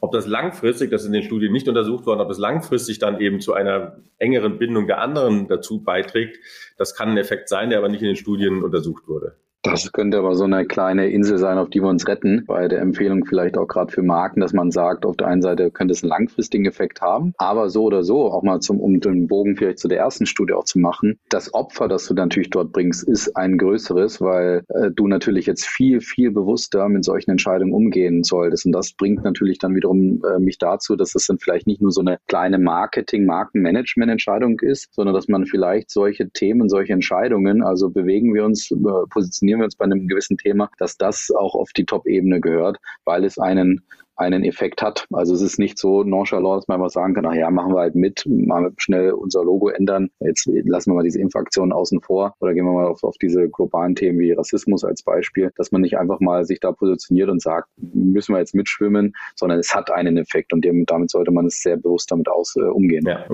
Ob 0.00 0.12
das 0.12 0.26
langfristig, 0.26 0.90
das 0.90 1.02
ist 1.02 1.08
in 1.08 1.12
den 1.12 1.24
Studien 1.24 1.52
nicht 1.52 1.68
untersucht 1.68 2.06
worden, 2.06 2.20
ob 2.20 2.28
das 2.28 2.38
langfristig 2.38 2.98
dann 2.98 3.20
eben 3.20 3.40
zu 3.40 3.52
einer 3.52 3.96
engeren 4.18 4.58
Bindung 4.58 4.86
der 4.86 5.00
anderen 5.00 5.48
dazu 5.48 5.82
beiträgt, 5.82 6.38
das 6.76 6.94
kann 6.94 7.10
ein 7.10 7.18
Effekt 7.18 7.48
sein, 7.48 7.70
der 7.70 7.78
aber 7.78 7.88
nicht 7.88 8.02
in 8.02 8.08
den 8.08 8.16
Studien 8.16 8.62
untersucht 8.62 9.08
wurde. 9.08 9.36
Das 9.62 9.90
könnte 9.90 10.18
aber 10.18 10.36
so 10.36 10.44
eine 10.44 10.66
kleine 10.66 11.08
Insel 11.08 11.36
sein, 11.36 11.58
auf 11.58 11.68
die 11.68 11.82
wir 11.82 11.88
uns 11.88 12.06
retten, 12.06 12.44
bei 12.46 12.68
der 12.68 12.80
Empfehlung 12.80 13.24
vielleicht 13.24 13.58
auch 13.58 13.66
gerade 13.66 13.90
für 13.90 14.02
Marken, 14.02 14.40
dass 14.40 14.52
man 14.52 14.70
sagt, 14.70 15.04
auf 15.04 15.16
der 15.16 15.26
einen 15.26 15.42
Seite 15.42 15.72
könnte 15.72 15.92
es 15.92 16.04
einen 16.04 16.10
langfristigen 16.10 16.64
Effekt 16.64 17.00
haben, 17.00 17.34
aber 17.38 17.68
so 17.68 17.82
oder 17.82 18.04
so, 18.04 18.30
auch 18.30 18.44
mal 18.44 18.60
zum, 18.60 18.78
um 18.78 19.00
den 19.00 19.26
Bogen 19.26 19.56
vielleicht 19.56 19.80
zu 19.80 19.88
der 19.88 19.98
ersten 19.98 20.26
Studie 20.26 20.52
auch 20.52 20.64
zu 20.64 20.78
machen, 20.78 21.18
das 21.28 21.52
Opfer, 21.54 21.88
das 21.88 22.06
du 22.06 22.14
natürlich 22.14 22.50
dort 22.50 22.72
bringst, 22.72 23.06
ist 23.08 23.36
ein 23.36 23.58
größeres, 23.58 24.20
weil 24.20 24.62
äh, 24.68 24.92
du 24.94 25.08
natürlich 25.08 25.46
jetzt 25.46 25.66
viel, 25.66 26.00
viel 26.00 26.30
bewusster 26.30 26.88
mit 26.88 27.04
solchen 27.04 27.32
Entscheidungen 27.32 27.72
umgehen 27.72 28.22
solltest. 28.22 28.64
Und 28.64 28.72
das 28.72 28.92
bringt 28.92 29.24
natürlich 29.24 29.58
dann 29.58 29.74
wiederum 29.74 30.22
äh, 30.24 30.38
mich 30.38 30.58
dazu, 30.58 30.94
dass 30.94 31.16
es 31.16 31.26
dann 31.26 31.38
vielleicht 31.38 31.66
nicht 31.66 31.82
nur 31.82 31.90
so 31.90 32.00
eine 32.00 32.18
kleine 32.28 32.58
Marketing-, 32.58 33.26
Markenmanagement-Entscheidung 33.26 34.60
ist, 34.60 34.94
sondern 34.94 35.16
dass 35.16 35.26
man 35.26 35.46
vielleicht 35.46 35.90
solche 35.90 36.30
Themen, 36.30 36.68
solche 36.68 36.92
Entscheidungen, 36.92 37.64
also 37.64 37.90
bewegen 37.90 38.32
wir 38.34 38.44
uns, 38.44 38.70
äh, 38.70 38.76
positionieren 39.10 39.47
positionieren 39.48 39.60
wir 39.60 39.64
uns 39.64 39.76
bei 39.76 39.84
einem 39.84 40.08
gewissen 40.08 40.36
Thema, 40.36 40.70
dass 40.78 40.96
das 40.96 41.30
auch 41.36 41.54
auf 41.54 41.70
die 41.72 41.84
Top-Ebene 41.84 42.40
gehört, 42.40 42.78
weil 43.04 43.24
es 43.24 43.38
einen 43.38 43.84
einen 44.18 44.44
Effekt 44.44 44.82
hat. 44.82 45.06
Also 45.12 45.34
es 45.34 45.42
ist 45.42 45.58
nicht 45.58 45.78
so 45.78 46.02
nonchalant, 46.02 46.58
dass 46.58 46.68
man 46.68 46.76
einfach 46.80 46.90
sagen 46.90 47.14
kann, 47.14 47.24
ach 47.26 47.34
ja, 47.34 47.50
machen 47.50 47.72
wir 47.72 47.80
halt 47.80 47.94
mit, 47.94 48.24
mal 48.26 48.72
schnell 48.76 49.12
unser 49.12 49.44
Logo 49.44 49.68
ändern. 49.68 50.10
Jetzt 50.20 50.46
lassen 50.46 50.90
wir 50.90 50.96
mal 50.96 51.04
diese 51.04 51.20
Impfaktionen 51.20 51.72
außen 51.72 52.00
vor 52.00 52.34
oder 52.40 52.52
gehen 52.52 52.64
wir 52.64 52.72
mal 52.72 52.86
auf, 52.86 53.04
auf 53.04 53.16
diese 53.18 53.48
globalen 53.48 53.94
Themen 53.94 54.18
wie 54.18 54.32
Rassismus 54.32 54.84
als 54.84 55.02
Beispiel, 55.02 55.52
dass 55.56 55.70
man 55.70 55.82
nicht 55.82 55.98
einfach 55.98 56.20
mal 56.20 56.44
sich 56.44 56.58
da 56.60 56.72
positioniert 56.72 57.28
und 57.30 57.40
sagt, 57.40 57.68
müssen 57.76 58.34
wir 58.34 58.40
jetzt 58.40 58.54
mitschwimmen, 58.54 59.14
sondern 59.36 59.60
es 59.60 59.74
hat 59.74 59.90
einen 59.90 60.16
Effekt 60.16 60.52
und 60.52 60.66
damit 60.86 61.10
sollte 61.10 61.30
man 61.30 61.46
es 61.46 61.62
sehr 61.62 61.76
bewusst 61.76 62.10
damit 62.10 62.28
aus, 62.28 62.56
äh, 62.56 62.62
umgehen. 62.62 63.06
Ja, 63.06 63.24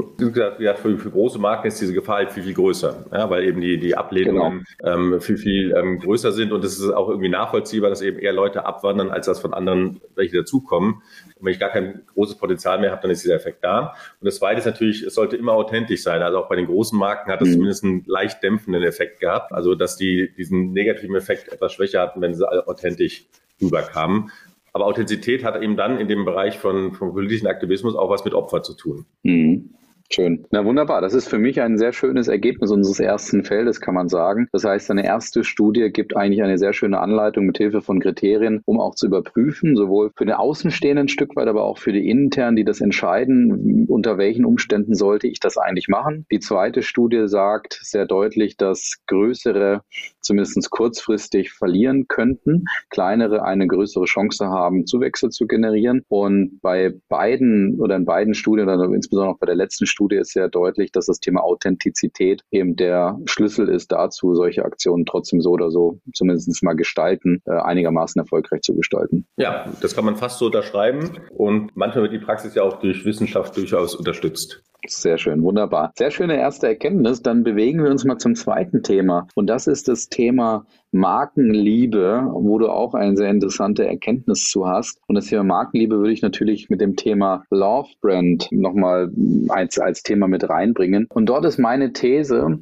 ja 0.58 0.74
für, 0.74 0.98
für, 0.98 1.10
große 1.10 1.38
Marken 1.38 1.68
ist 1.68 1.80
diese 1.80 1.94
Gefahr 1.94 2.16
halt 2.16 2.32
viel, 2.32 2.42
viel 2.42 2.54
größer, 2.54 3.06
ja, 3.10 3.30
weil 3.30 3.44
eben 3.44 3.60
die, 3.60 3.78
die 3.78 3.96
Ablehnungen 3.96 4.64
genau. 4.78 4.94
ähm, 4.94 5.20
viel, 5.20 5.38
viel 5.38 5.74
ähm, 5.76 5.98
größer 5.98 6.32
sind 6.32 6.52
und 6.52 6.62
es 6.62 6.78
ist 6.78 6.90
auch 6.90 7.08
irgendwie 7.08 7.30
nachvollziehbar, 7.30 7.88
dass 7.88 8.02
eben 8.02 8.18
eher 8.18 8.32
Leute 8.32 8.66
abwandern, 8.66 9.10
als 9.10 9.26
dass 9.26 9.40
von 9.40 9.54
anderen 9.54 10.00
welche 10.14 10.38
dazukommen 10.38 10.73
kommen. 10.74 11.02
Und 11.36 11.46
wenn 11.46 11.52
ich 11.52 11.60
gar 11.60 11.70
kein 11.70 12.02
großes 12.14 12.36
Potenzial 12.36 12.80
mehr 12.80 12.90
habe, 12.90 13.02
dann 13.02 13.10
ist 13.10 13.22
dieser 13.22 13.34
Effekt 13.34 13.62
da. 13.62 13.94
Und 14.20 14.26
das 14.26 14.36
Zweite 14.36 14.58
ist 14.58 14.66
natürlich, 14.66 15.02
es 15.02 15.14
sollte 15.14 15.36
immer 15.36 15.52
authentisch 15.52 16.02
sein. 16.02 16.22
Also 16.22 16.38
auch 16.38 16.48
bei 16.48 16.56
den 16.56 16.66
großen 16.66 16.98
Marken 16.98 17.30
hat 17.30 17.42
es 17.42 17.48
mhm. 17.48 17.52
zumindest 17.52 17.84
einen 17.84 18.04
leicht 18.06 18.42
dämpfenden 18.42 18.82
Effekt 18.82 19.20
gehabt. 19.20 19.52
Also 19.52 19.74
dass 19.74 19.96
die 19.96 20.32
diesen 20.36 20.72
negativen 20.72 21.14
Effekt 21.16 21.52
etwas 21.52 21.72
schwächer 21.72 22.00
hatten, 22.00 22.20
wenn 22.20 22.34
sie 22.34 22.48
authentisch 22.48 23.26
rüberkamen. 23.60 24.30
Aber 24.72 24.86
Authentizität 24.86 25.44
hat 25.44 25.60
eben 25.62 25.76
dann 25.76 25.98
in 26.00 26.08
dem 26.08 26.24
Bereich 26.24 26.58
von, 26.58 26.94
von 26.94 27.12
politischen 27.12 27.46
Aktivismus 27.46 27.94
auch 27.94 28.10
was 28.10 28.24
mit 28.24 28.34
Opfer 28.34 28.62
zu 28.62 28.74
tun. 28.74 29.06
Mhm. 29.22 29.70
Schön. 30.12 30.46
Na 30.50 30.64
wunderbar. 30.64 31.00
Das 31.00 31.14
ist 31.14 31.28
für 31.28 31.38
mich 31.38 31.60
ein 31.62 31.78
sehr 31.78 31.92
schönes 31.92 32.28
Ergebnis 32.28 32.70
unseres 32.70 33.00
ersten 33.00 33.42
Feldes, 33.42 33.80
kann 33.80 33.94
man 33.94 34.08
sagen. 34.08 34.48
Das 34.52 34.64
heißt, 34.64 34.90
eine 34.90 35.04
erste 35.04 35.44
Studie 35.44 35.90
gibt 35.90 36.14
eigentlich 36.14 36.42
eine 36.42 36.58
sehr 36.58 36.72
schöne 36.72 37.00
Anleitung 37.00 37.46
mit 37.46 37.56
Hilfe 37.56 37.80
von 37.80 38.00
Kriterien, 38.00 38.60
um 38.66 38.78
auch 38.78 38.94
zu 38.94 39.06
überprüfen, 39.06 39.76
sowohl 39.76 40.10
für 40.14 40.26
den 40.26 40.34
Außenstehenden 40.34 41.06
ein 41.06 41.08
Stück 41.08 41.34
weit, 41.36 41.48
aber 41.48 41.64
auch 41.64 41.78
für 41.78 41.92
die 41.92 42.08
Internen, 42.08 42.54
die 42.54 42.64
das 42.64 42.80
entscheiden, 42.80 43.86
unter 43.88 44.18
welchen 44.18 44.44
Umständen 44.44 44.94
sollte 44.94 45.26
ich 45.26 45.40
das 45.40 45.56
eigentlich 45.56 45.88
machen. 45.88 46.26
Die 46.30 46.38
zweite 46.38 46.82
Studie 46.82 47.22
sagt 47.26 47.80
sehr 47.82 48.06
deutlich, 48.06 48.56
dass 48.56 48.98
größere 49.06 49.82
zumindest 50.20 50.70
kurzfristig 50.70 51.52
verlieren 51.52 52.06
könnten, 52.08 52.64
kleinere 52.90 53.44
eine 53.44 53.66
größere 53.66 54.04
Chance 54.04 54.46
haben, 54.48 54.86
Zuwächse 54.86 55.30
zu 55.30 55.46
generieren. 55.46 56.02
Und 56.08 56.60
bei 56.62 56.94
beiden 57.08 57.80
oder 57.80 57.96
in 57.96 58.04
beiden 58.04 58.34
Studien, 58.34 58.68
oder 58.68 58.84
insbesondere 58.92 59.34
auch 59.34 59.38
bei 59.38 59.46
der 59.46 59.56
letzten 59.56 59.86
Studie 59.86 60.03
ist 60.12 60.32
sehr 60.32 60.48
deutlich, 60.48 60.92
dass 60.92 61.06
das 61.06 61.20
Thema 61.20 61.42
Authentizität 61.42 62.42
eben 62.50 62.76
der 62.76 63.18
Schlüssel 63.26 63.68
ist 63.68 63.92
dazu, 63.92 64.34
solche 64.34 64.64
Aktionen 64.64 65.06
trotzdem 65.06 65.40
so 65.40 65.50
oder 65.50 65.70
so 65.70 66.00
zumindest 66.12 66.62
mal 66.62 66.74
gestalten, 66.74 67.42
äh, 67.46 67.52
einigermaßen 67.52 68.20
erfolgreich 68.20 68.62
zu 68.62 68.74
gestalten. 68.74 69.26
Ja, 69.36 69.72
das 69.80 69.94
kann 69.94 70.04
man 70.04 70.16
fast 70.16 70.38
so 70.38 70.46
unterschreiben. 70.46 71.18
Und 71.30 71.76
manchmal 71.76 72.04
wird 72.04 72.12
die 72.12 72.24
Praxis 72.24 72.54
ja 72.54 72.62
auch 72.62 72.78
durch 72.80 73.04
Wissenschaft 73.04 73.56
durchaus 73.56 73.94
unterstützt. 73.94 74.62
Sehr 74.86 75.16
schön, 75.16 75.42
wunderbar. 75.42 75.92
Sehr 75.96 76.10
schöne 76.10 76.36
erste 76.36 76.66
Erkenntnis. 76.66 77.22
Dann 77.22 77.42
bewegen 77.42 77.82
wir 77.82 77.90
uns 77.90 78.04
mal 78.04 78.18
zum 78.18 78.34
zweiten 78.34 78.82
Thema. 78.82 79.26
Und 79.34 79.46
das 79.48 79.66
ist 79.66 79.88
das 79.88 80.08
Thema 80.08 80.66
Markenliebe, 80.92 82.28
wo 82.32 82.58
du 82.58 82.68
auch 82.68 82.94
eine 82.94 83.16
sehr 83.16 83.30
interessante 83.30 83.86
Erkenntnis 83.86 84.48
zu 84.50 84.66
hast. 84.68 85.00
Und 85.08 85.14
das 85.14 85.26
Thema 85.26 85.44
Markenliebe 85.44 85.98
würde 85.98 86.12
ich 86.12 86.22
natürlich 86.22 86.68
mit 86.68 86.80
dem 86.80 86.96
Thema 86.96 87.44
Love 87.50 87.88
Brand 88.00 88.48
nochmal 88.50 89.10
als, 89.48 89.78
als 89.78 90.02
Thema 90.02 90.28
mit 90.28 90.48
reinbringen. 90.48 91.06
Und 91.08 91.26
dort 91.26 91.46
ist 91.46 91.58
meine 91.58 91.92
These, 91.92 92.60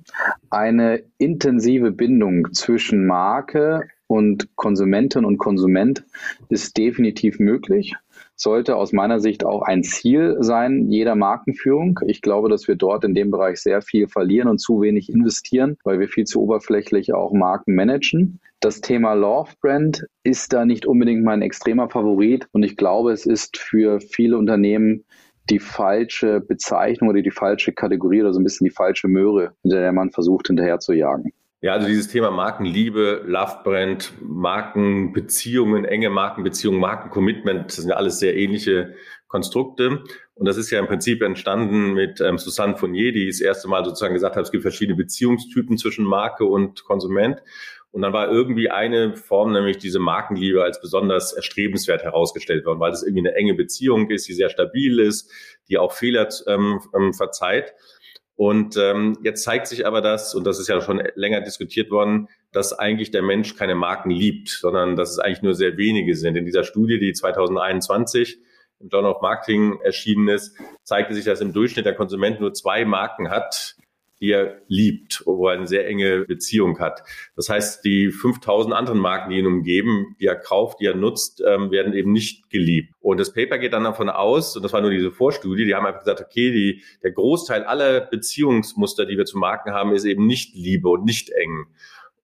eine 0.51 1.03
intensive 1.19 1.91
Bindung 1.91 2.53
zwischen 2.53 3.07
Marke 3.07 3.89
und 4.07 4.55
Konsumentin 4.57 5.25
und 5.25 5.39
Konsument 5.39 6.05
ist 6.49 6.77
definitiv 6.77 7.39
möglich 7.39 7.97
sollte 8.43 8.77
aus 8.77 8.93
meiner 8.93 9.21
Sicht 9.21 9.45
auch 9.45 9.63
ein 9.63 9.83
Ziel 9.83 10.37
sein, 10.41 10.89
jeder 10.89 11.15
Markenführung. 11.15 12.01
Ich 12.07 12.21
glaube, 12.21 12.49
dass 12.49 12.69
wir 12.69 12.77
dort 12.77 13.05
in 13.05 13.15
dem 13.15 13.31
Bereich 13.31 13.61
sehr 13.61 13.81
viel 13.81 14.09
verlieren 14.09 14.49
und 14.49 14.59
zu 14.59 14.81
wenig 14.81 15.09
investieren, 15.09 15.77
weil 15.85 16.01
wir 16.01 16.09
viel 16.09 16.25
zu 16.25 16.43
oberflächlich 16.43 17.15
auch 17.15 17.33
Marken 17.33 17.75
managen. 17.75 18.41
Das 18.61 18.81
Thema 18.81 19.15
Love 19.15 19.53
Brand 19.61 20.07
ist 20.25 20.53
da 20.53 20.65
nicht 20.65 20.87
unbedingt 20.87 21.25
mein 21.25 21.43
extremer 21.43 21.89
Favorit 21.89 22.47
und 22.53 22.63
ich 22.63 22.77
glaube, 22.77 23.13
es 23.13 23.27
ist 23.27 23.57
für 23.59 24.01
viele 24.01 24.37
Unternehmen 24.37 25.05
die 25.51 25.59
falsche 25.59 26.41
Bezeichnung 26.41 27.11
oder 27.11 27.23
die 27.23 27.31
falsche 27.31 27.73
Kategorie 27.73 28.23
oder 28.23 28.33
so 28.33 28.41
ein 28.41 28.45
bisschen 28.45 28.67
die 28.67 28.75
falsche 28.75 29.09
Möhre, 29.09 29.55
hinter 29.63 29.81
der 29.81 29.93
man 29.93 30.11
versucht 30.11 30.49
hinterher 30.49 30.79
zu 30.79 30.93
jagen. 30.93 31.33
Ja, 31.65 31.75
also 31.75 31.87
dieses 31.87 32.09
Thema 32.09 32.33
Markenliebe, 32.33 33.23
Lovebrand, 33.25 34.15
Markenbeziehungen, 34.21 35.85
enge 35.85 36.11
Markenbeziehungen, 36.11 36.81
Markencommitment, 36.81 37.67
das 37.67 37.77
sind 37.77 37.89
ja 37.89 37.95
alles 37.95 38.19
sehr 38.19 38.37
ähnliche 38.37 38.97
Konstrukte. 39.29 40.03
Und 40.35 40.49
das 40.49 40.57
ist 40.57 40.73
ja 40.73 40.81
im 40.81 40.89
Prinzip 40.89 41.23
entstanden 41.23 41.95
mit 41.95 42.21
ähm, 42.21 42.37
Susanne 42.37 42.77
Fournier, 42.77 43.13
die 43.13 43.29
das 43.29 43.41
erste 43.41 43.69
Mal 43.69 43.85
sozusagen 43.85 44.13
gesagt 44.13 44.35
hat, 44.35 44.43
es 44.43 44.51
gibt 44.51 44.63
verschiedene 44.63 44.97
Beziehungstypen 44.97 45.79
zwischen 45.79 46.05
Marke 46.05 46.47
und 46.47 46.83
Konsument. 46.83 47.41
Und 47.93 48.03
dann 48.03 48.13
war 48.13 48.29
irgendwie 48.29 48.69
eine 48.69 49.15
Form, 49.15 49.53
nämlich 49.53 49.79
diese 49.79 50.01
Markenliebe, 50.01 50.65
als 50.65 50.81
besonders 50.81 51.33
erstrebenswert 51.33 52.03
herausgestellt 52.03 52.67
worden, 52.67 52.81
weil 52.81 52.91
das 52.91 53.05
irgendwie 53.05 53.29
eine 53.29 53.37
enge 53.37 53.55
Beziehung 53.55 54.11
ist, 54.11 54.27
die 54.27 54.33
sehr 54.33 54.51
stabil 54.51 54.99
ist, 54.99 55.31
die 55.69 55.79
auch 55.79 55.93
Fehler 55.93 56.29
ähm, 56.49 56.81
ähm 56.93 57.13
verzeiht. 57.13 57.73
Und 58.35 58.77
ähm, 58.77 59.19
jetzt 59.23 59.45
zeigt 59.45 59.67
sich 59.67 59.87
aber 59.87 60.01
das, 60.01 60.35
und 60.35 60.45
das 60.45 60.59
ist 60.59 60.69
ja 60.69 60.81
schon 60.81 61.03
länger 61.15 61.43
diskutiert 61.43 61.91
worden, 61.91 62.29
dass 62.51 62.73
eigentlich 62.73 63.11
der 63.11 63.23
Mensch 63.23 63.57
keine 63.57 63.75
Marken 63.75 64.11
liebt, 64.11 64.49
sondern 64.49 64.97
dass 64.97 65.11
es 65.11 65.19
eigentlich 65.19 65.43
nur 65.43 65.55
sehr 65.55 65.77
wenige 65.77 66.17
sind. 66.17 66.37
In 66.37 66.47
dieser 66.47 66.65
Studie, 66.65 66.99
die 66.99 67.13
2021 67.13 68.39
im 68.81 68.89
Journal 68.89 69.13
of 69.13 69.23
Marketing 69.23 69.79
erschienen 69.83 70.29
ist, 70.29 70.57
zeigte 70.83 71.15
sich, 71.15 71.25
dass 71.25 71.41
im 71.41 71.53
Durchschnitt 71.53 71.87
der 71.87 71.95
Konsument 71.95 72.41
nur 72.41 72.53
zwei 72.53 72.85
Marken 72.85 73.31
hat, 73.31 73.77
die 74.23 74.31
er 74.31 74.63
liebt, 74.69 75.25
wo 75.27 75.49
er 75.49 75.55
eine 75.55 75.67
sehr 75.67 75.87
enge 75.89 76.21
Beziehung 76.21 76.79
hat. 76.79 77.03
Das 77.35 77.49
heißt, 77.49 77.85
die 77.85 78.13
5000 78.13 78.73
anderen 78.73 79.01
Marken, 79.01 79.31
die 79.31 79.39
ihn 79.39 79.47
umgeben, 79.47 80.15
die 80.21 80.27
er 80.27 80.37
kauft, 80.37 80.79
die 80.79 80.87
er 80.87 80.95
nutzt, 80.95 81.43
ähm, 81.45 81.73
werden 81.73 81.93
eben 81.93 82.13
nicht 82.13 82.49
geliebt. 82.49 82.95
Und 83.01 83.19
das 83.19 83.33
Paper 83.33 83.59
geht 83.59 83.73
dann 83.73 83.83
davon 83.83 84.09
aus, 84.09 84.57
und 84.57 84.63
das 84.63 84.73
war 84.73 84.81
nur 84.81 84.93
diese 84.93 85.11
Vorstudie, 85.11 85.65
die 85.65 85.75
haben 85.75 85.85
einfach 85.85 86.05
gesagt, 86.05 86.21
okay, 86.21 86.53
die, 86.53 86.85
der 87.03 87.11
Großteil 87.11 87.65
aller 87.65 88.01
Beziehungsmuster, 88.01 89.07
die 89.07 89.19
wir 89.19 89.25
zu 89.25 89.39
Marken 89.39 89.73
haben, 89.73 89.93
ist 89.93 90.05
eben 90.05 90.27
nicht 90.27 90.55
Liebe 90.55 90.89
und 90.89 91.05
nicht 91.05 91.31
eng. 91.31 91.67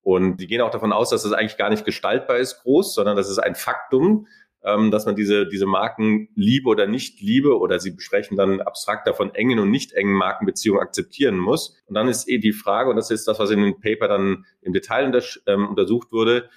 Und 0.02 0.36
die 0.36 0.46
gehen 0.46 0.60
auch 0.60 0.70
davon 0.70 0.92
aus, 0.92 1.10
dass 1.10 1.24
das 1.24 1.32
eigentlich 1.32 1.58
gar 1.58 1.68
nicht 1.68 1.84
gestaltbar 1.84 2.38
ist 2.38 2.62
groß, 2.62 2.94
sondern 2.94 3.16
das 3.16 3.28
ist 3.28 3.40
ein 3.40 3.56
Faktum, 3.56 4.28
ähm, 4.64 4.90
dass 4.90 5.06
man 5.06 5.16
diese, 5.16 5.46
diese 5.46 5.66
Marken 5.66 6.28
liebe 6.34 6.68
oder 6.68 6.86
nicht 6.86 7.20
liebe 7.20 7.58
oder 7.58 7.78
sie 7.78 7.92
besprechen 7.92 8.36
dann 8.36 8.60
abstrakter 8.60 9.14
von 9.14 9.34
engen 9.34 9.58
und 9.58 9.70
nicht 9.70 9.92
engen 9.92 10.14
Markenbeziehungen 10.14 10.82
akzeptieren 10.82 11.38
muss. 11.38 11.80
Und 11.86 11.94
dann 11.94 12.08
ist 12.08 12.28
eh 12.28 12.38
die 12.38 12.52
Frage, 12.52 12.90
und 12.90 12.96
das 12.96 13.10
ist 13.10 13.28
das, 13.28 13.38
was 13.38 13.50
in 13.50 13.62
dem 13.62 13.80
Paper 13.80 14.08
dann 14.08 14.44
im 14.60 14.72
Detail 14.72 15.06
unter, 15.06 15.22
ähm, 15.46 15.68
untersucht 15.68 16.12
wurde, 16.12 16.48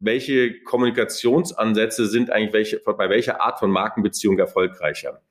welche 0.00 0.60
Kommunikationsansätze 0.62 2.06
sind 2.06 2.30
eigentlich 2.30 2.52
welche, 2.52 2.80
bei 2.84 3.08
welcher 3.08 3.40
Art 3.40 3.58
von 3.58 3.70
Markenbeziehung 3.70 4.38
erfolgreicher? 4.38 5.22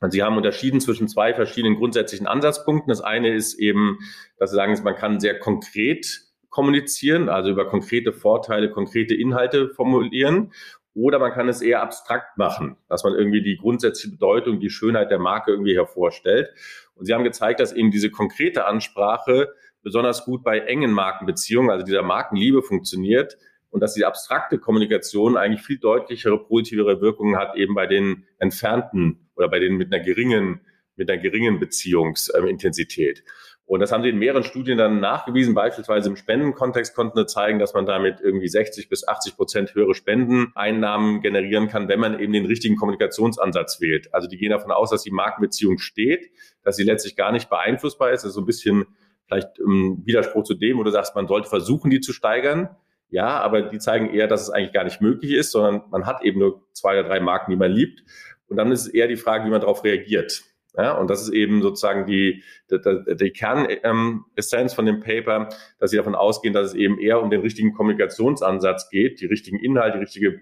Und 0.00 0.12
Sie 0.12 0.22
haben 0.22 0.36
unterschieden 0.36 0.80
zwischen 0.80 1.08
zwei 1.08 1.34
verschiedenen 1.34 1.76
grundsätzlichen 1.76 2.26
Ansatzpunkten. 2.26 2.88
Das 2.88 3.02
eine 3.02 3.34
ist 3.34 3.54
eben, 3.58 3.98
dass 4.38 4.50
Sie 4.50 4.56
sagen, 4.56 4.78
man 4.82 4.96
kann 4.96 5.20
sehr 5.20 5.38
konkret 5.38 6.22
kommunizieren, 6.48 7.28
also 7.28 7.50
über 7.50 7.68
konkrete 7.68 8.12
Vorteile, 8.12 8.70
konkrete 8.70 9.14
Inhalte 9.14 9.68
formulieren. 9.68 10.52
Oder 10.94 11.18
man 11.18 11.32
kann 11.32 11.48
es 11.48 11.62
eher 11.62 11.82
abstrakt 11.82 12.36
machen, 12.36 12.76
dass 12.88 13.04
man 13.04 13.14
irgendwie 13.14 13.42
die 13.42 13.56
grundsätzliche 13.56 14.10
Bedeutung, 14.10 14.58
die 14.58 14.70
Schönheit 14.70 15.10
der 15.10 15.20
Marke 15.20 15.52
irgendwie 15.52 15.76
hervorstellt. 15.76 16.50
Und 16.94 17.06
Sie 17.06 17.14
haben 17.14 17.24
gezeigt, 17.24 17.60
dass 17.60 17.72
eben 17.72 17.90
diese 17.90 18.10
konkrete 18.10 18.66
Ansprache 18.66 19.54
besonders 19.82 20.24
gut 20.24 20.42
bei 20.42 20.58
engen 20.58 20.92
Markenbeziehungen, 20.92 21.70
also 21.70 21.84
dieser 21.84 22.02
Markenliebe 22.02 22.62
funktioniert 22.62 23.38
und 23.70 23.80
dass 23.80 23.94
die 23.94 24.04
abstrakte 24.04 24.58
Kommunikation 24.58 25.36
eigentlich 25.36 25.62
viel 25.62 25.78
deutlichere, 25.78 26.44
positivere 26.44 27.00
Wirkungen 27.00 27.36
hat 27.36 27.56
eben 27.56 27.74
bei 27.74 27.86
den 27.86 28.26
entfernten 28.38 29.30
oder 29.36 29.48
bei 29.48 29.60
denen 29.60 29.76
mit 29.76 29.92
einer 29.92 30.02
geringen, 30.02 30.60
mit 30.96 31.10
einer 31.10 31.22
geringen 31.22 31.60
Beziehungsintensität. 31.60 33.24
Und 33.70 33.78
das 33.78 33.92
haben 33.92 34.02
sie 34.02 34.08
in 34.08 34.18
mehreren 34.18 34.42
Studien 34.42 34.78
dann 34.78 34.98
nachgewiesen. 34.98 35.54
Beispielsweise 35.54 36.08
im 36.08 36.16
Spendenkontext 36.16 36.92
konnten 36.92 37.16
sie 37.16 37.26
zeigen, 37.26 37.60
dass 37.60 37.72
man 37.72 37.86
damit 37.86 38.20
irgendwie 38.20 38.48
60 38.48 38.88
bis 38.88 39.06
80 39.06 39.36
Prozent 39.36 39.74
höhere 39.76 39.94
Spendeneinnahmen 39.94 41.20
generieren 41.20 41.68
kann, 41.68 41.86
wenn 41.86 42.00
man 42.00 42.18
eben 42.18 42.32
den 42.32 42.46
richtigen 42.46 42.74
Kommunikationsansatz 42.74 43.80
wählt. 43.80 44.12
Also 44.12 44.26
die 44.26 44.38
gehen 44.38 44.50
davon 44.50 44.72
aus, 44.72 44.90
dass 44.90 45.04
die 45.04 45.12
Markenbeziehung 45.12 45.78
steht, 45.78 46.32
dass 46.64 46.74
sie 46.74 46.82
letztlich 46.82 47.14
gar 47.14 47.30
nicht 47.30 47.48
beeinflussbar 47.48 48.10
ist. 48.10 48.24
Das 48.24 48.30
ist 48.30 48.34
so 48.34 48.40
ein 48.40 48.46
bisschen 48.46 48.86
vielleicht 49.28 49.60
im 49.60 50.02
Widerspruch 50.04 50.42
zu 50.42 50.54
dem, 50.54 50.76
wo 50.76 50.82
du 50.82 50.90
sagst, 50.90 51.14
man 51.14 51.28
sollte 51.28 51.48
versuchen, 51.48 51.92
die 51.92 52.00
zu 52.00 52.12
steigern. 52.12 52.70
Ja, 53.08 53.38
aber 53.38 53.62
die 53.62 53.78
zeigen 53.78 54.12
eher, 54.12 54.26
dass 54.26 54.42
es 54.42 54.50
eigentlich 54.50 54.72
gar 54.72 54.82
nicht 54.82 55.00
möglich 55.00 55.30
ist, 55.30 55.52
sondern 55.52 55.82
man 55.92 56.06
hat 56.06 56.24
eben 56.24 56.40
nur 56.40 56.66
zwei 56.72 56.98
oder 56.98 57.08
drei 57.08 57.20
Marken, 57.20 57.52
die 57.52 57.56
man 57.56 57.70
liebt. 57.70 58.02
Und 58.48 58.56
dann 58.56 58.72
ist 58.72 58.80
es 58.80 58.88
eher 58.88 59.06
die 59.06 59.14
Frage, 59.14 59.46
wie 59.46 59.50
man 59.50 59.60
darauf 59.60 59.84
reagiert. 59.84 60.42
Ja, 60.76 60.96
und 60.96 61.10
das 61.10 61.22
ist 61.22 61.30
eben 61.30 61.62
sozusagen 61.62 62.06
die, 62.06 62.42
die, 62.70 63.16
die 63.16 63.30
Kernessenz 63.30 64.72
von 64.72 64.86
dem 64.86 65.00
Paper, 65.00 65.48
dass 65.78 65.90
sie 65.90 65.96
davon 65.96 66.14
ausgehen, 66.14 66.54
dass 66.54 66.68
es 66.68 66.74
eben 66.74 66.98
eher 66.98 67.20
um 67.22 67.30
den 67.30 67.40
richtigen 67.40 67.72
Kommunikationsansatz 67.72 68.88
geht, 68.90 69.20
die 69.20 69.26
richtigen 69.26 69.58
Inhalte, 69.58 69.98
die 69.98 70.04
richtige 70.04 70.40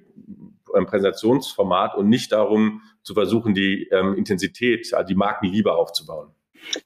ähm, 0.76 0.86
Präsentationsformat 0.86 1.94
und 1.96 2.08
nicht 2.08 2.32
darum 2.32 2.82
zu 3.02 3.14
versuchen, 3.14 3.54
die 3.54 3.88
ähm, 3.90 4.14
Intensität, 4.14 4.92
also 4.92 5.06
die 5.06 5.14
Markenliebe 5.14 5.72
aufzubauen. 5.72 6.30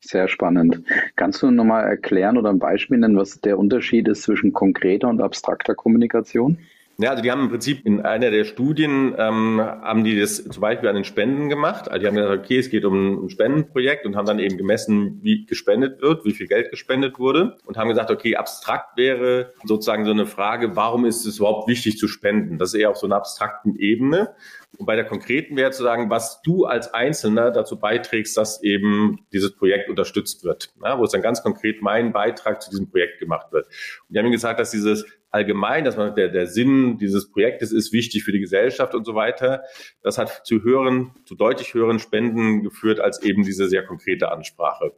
Sehr 0.01 0.29
spannend. 0.29 0.83
Kannst 1.17 1.43
du 1.43 1.51
nochmal 1.51 1.85
erklären 1.85 2.37
oder 2.37 2.51
ein 2.51 2.59
Beispiel 2.59 2.99
nennen, 2.99 3.17
was 3.17 3.41
der 3.41 3.59
Unterschied 3.59 4.07
ist 4.07 4.23
zwischen 4.23 4.53
konkreter 4.53 5.09
und 5.09 5.21
abstrakter 5.21 5.75
Kommunikation? 5.75 6.59
Ja, 7.03 7.11
also 7.11 7.21
die 7.21 7.33
haben 7.33 7.41
im 7.41 7.49
Prinzip 7.49 7.85
in 7.85 8.01
einer 8.03 8.31
der 8.31 8.45
Studien, 8.45 9.17
ähm, 9.19 9.61
haben 9.61 10.05
die 10.05 10.21
das 10.21 10.45
zum 10.45 10.61
Beispiel 10.61 10.89
an 10.89 10.95
den 10.95 11.03
Spenden 11.03 11.49
gemacht. 11.49 11.91
Also 11.91 12.01
die 12.01 12.07
haben 12.07 12.15
gesagt, 12.15 12.45
okay, 12.45 12.59
es 12.59 12.71
geht 12.71 12.85
um 12.85 13.25
ein 13.25 13.29
Spendenprojekt 13.29 14.07
und 14.07 14.15
haben 14.15 14.27
dann 14.27 14.39
eben 14.39 14.57
gemessen, 14.57 15.19
wie 15.21 15.45
gespendet 15.45 16.01
wird, 16.01 16.25
wie 16.25 16.31
viel 16.31 16.47
Geld 16.47 16.71
gespendet 16.71 17.19
wurde 17.19 17.57
und 17.67 17.77
haben 17.77 17.89
gesagt, 17.89 18.13
okay, 18.13 18.37
abstrakt 18.37 18.97
wäre 18.97 19.53
sozusagen 19.65 20.05
so 20.05 20.13
eine 20.13 20.27
Frage, 20.27 20.77
warum 20.77 21.05
ist 21.05 21.27
es 21.27 21.39
überhaupt 21.39 21.67
wichtig 21.67 21.99
zu 21.99 22.07
spenden? 22.07 22.59
Das 22.59 22.73
ist 22.73 22.79
eher 22.79 22.91
auf 22.91 22.99
so 22.99 23.07
einer 23.07 23.17
abstrakten 23.17 23.75
Ebene. 23.75 24.37
Und 24.79 24.87
bei 24.87 24.97
der 24.97 25.05
konkreten 25.05 25.57
wäre 25.57 25.71
zu 25.71 25.83
sagen, 25.83 26.09
was 26.09 26.41
du 26.43 26.65
als 26.65 26.93
Einzelner 26.95 27.51
dazu 27.51 27.79
beiträgst, 27.79 28.37
dass 28.37 28.63
eben 28.63 29.27
dieses 29.33 29.55
Projekt 29.55 29.91
unterstützt 29.91 30.45
wird. 30.45 30.73
Ja, 30.83 30.99
wo 30.99 31.05
es 31.05 31.11
dann 31.11 31.23
ganz 31.23 31.43
konkret 31.43 31.83
mein 31.83 32.13
Beitrag 32.13 32.63
zu 32.63 32.71
diesem 32.71 32.91
Projekt 32.91 33.19
gemacht 33.19 33.53
wird. 33.53 33.67
Und 33.67 34.15
die 34.15 34.19
haben 34.19 34.31
gesagt, 34.31 34.59
dass 34.59 34.71
dieses 34.71 35.05
allgemein, 35.31 35.85
dass 35.85 35.97
man 35.97 36.15
der, 36.15 36.29
der 36.29 36.47
Sinn 36.47 36.99
dieses 36.99 37.31
Projektes 37.31 37.73
ist 37.73 37.93
wichtig 37.93 38.25
für 38.25 38.33
die 38.33 38.41
Gesellschaft 38.41 38.95
und 38.95 39.05
so 39.05 39.15
weiter. 39.15 39.63
Das 40.03 40.19
hat 40.19 40.47
zu 40.47 40.63
höheren, 40.63 41.13
zu 41.25 41.35
deutlich 41.35 41.75
höheren 41.75 41.99
Spenden 41.99 42.63
geführt 42.63 43.01
als 43.01 43.23
eben 43.23 43.43
diese 43.43 43.69
sehr 43.69 43.85
konkrete 43.85 44.31
Ansprache. 44.31 44.93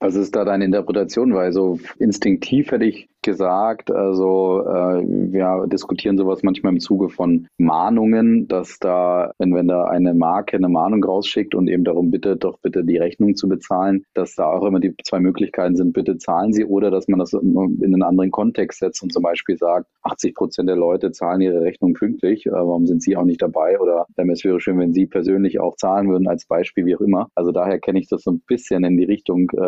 Was 0.00 0.14
ist 0.14 0.34
da 0.34 0.44
deine 0.44 0.64
Interpretation? 0.64 1.34
Weil 1.34 1.52
so 1.52 1.78
instinktiv 1.98 2.70
hätte 2.70 2.86
ich 2.86 3.10
gesagt. 3.22 3.90
Also 3.90 4.62
äh, 4.66 5.02
wir 5.04 5.66
diskutieren 5.66 6.16
sowas 6.16 6.42
manchmal 6.42 6.72
im 6.72 6.80
Zuge 6.80 7.08
von 7.08 7.48
Mahnungen, 7.58 8.48
dass 8.48 8.78
da, 8.78 9.32
wenn, 9.38 9.54
wenn 9.54 9.68
da 9.68 9.84
eine 9.84 10.14
Marke 10.14 10.56
eine 10.56 10.68
Mahnung 10.68 11.04
rausschickt 11.04 11.54
und 11.54 11.68
eben 11.68 11.84
darum 11.84 12.10
bittet, 12.10 12.44
doch 12.44 12.58
bitte 12.60 12.84
die 12.84 12.96
Rechnung 12.96 13.36
zu 13.36 13.48
bezahlen, 13.48 14.04
dass 14.14 14.34
da 14.34 14.46
auch 14.46 14.64
immer 14.64 14.80
die 14.80 14.94
zwei 15.04 15.20
Möglichkeiten 15.20 15.76
sind, 15.76 15.92
bitte 15.92 16.16
zahlen 16.18 16.52
Sie 16.52 16.64
oder 16.64 16.90
dass 16.90 17.08
man 17.08 17.18
das 17.18 17.32
in 17.32 17.56
einen 17.82 18.02
anderen 18.02 18.30
Kontext 18.30 18.78
setzt 18.78 19.02
und 19.02 19.12
zum 19.12 19.22
Beispiel 19.22 19.56
sagt, 19.56 19.86
80 20.02 20.34
Prozent 20.34 20.68
der 20.68 20.76
Leute 20.76 21.12
zahlen 21.12 21.40
ihre 21.40 21.60
Rechnung 21.60 21.94
pünktlich, 21.94 22.46
äh, 22.46 22.52
warum 22.52 22.86
sind 22.86 23.02
Sie 23.02 23.16
auch 23.16 23.24
nicht 23.24 23.42
dabei? 23.42 23.78
Oder 23.78 24.06
ähm, 24.16 24.30
es 24.30 24.44
wäre 24.44 24.60
schön, 24.60 24.78
wenn 24.78 24.92
Sie 24.92 25.06
persönlich 25.06 25.60
auch 25.60 25.76
zahlen 25.76 26.08
würden 26.08 26.28
als 26.28 26.46
Beispiel, 26.46 26.86
wie 26.86 26.96
auch 26.96 27.00
immer. 27.00 27.28
Also 27.34 27.52
daher 27.52 27.78
kenne 27.78 27.98
ich 27.98 28.08
das 28.08 28.22
so 28.22 28.30
ein 28.30 28.40
bisschen 28.46 28.84
in 28.84 28.96
die 28.96 29.04
Richtung, 29.04 29.50
äh, 29.54 29.58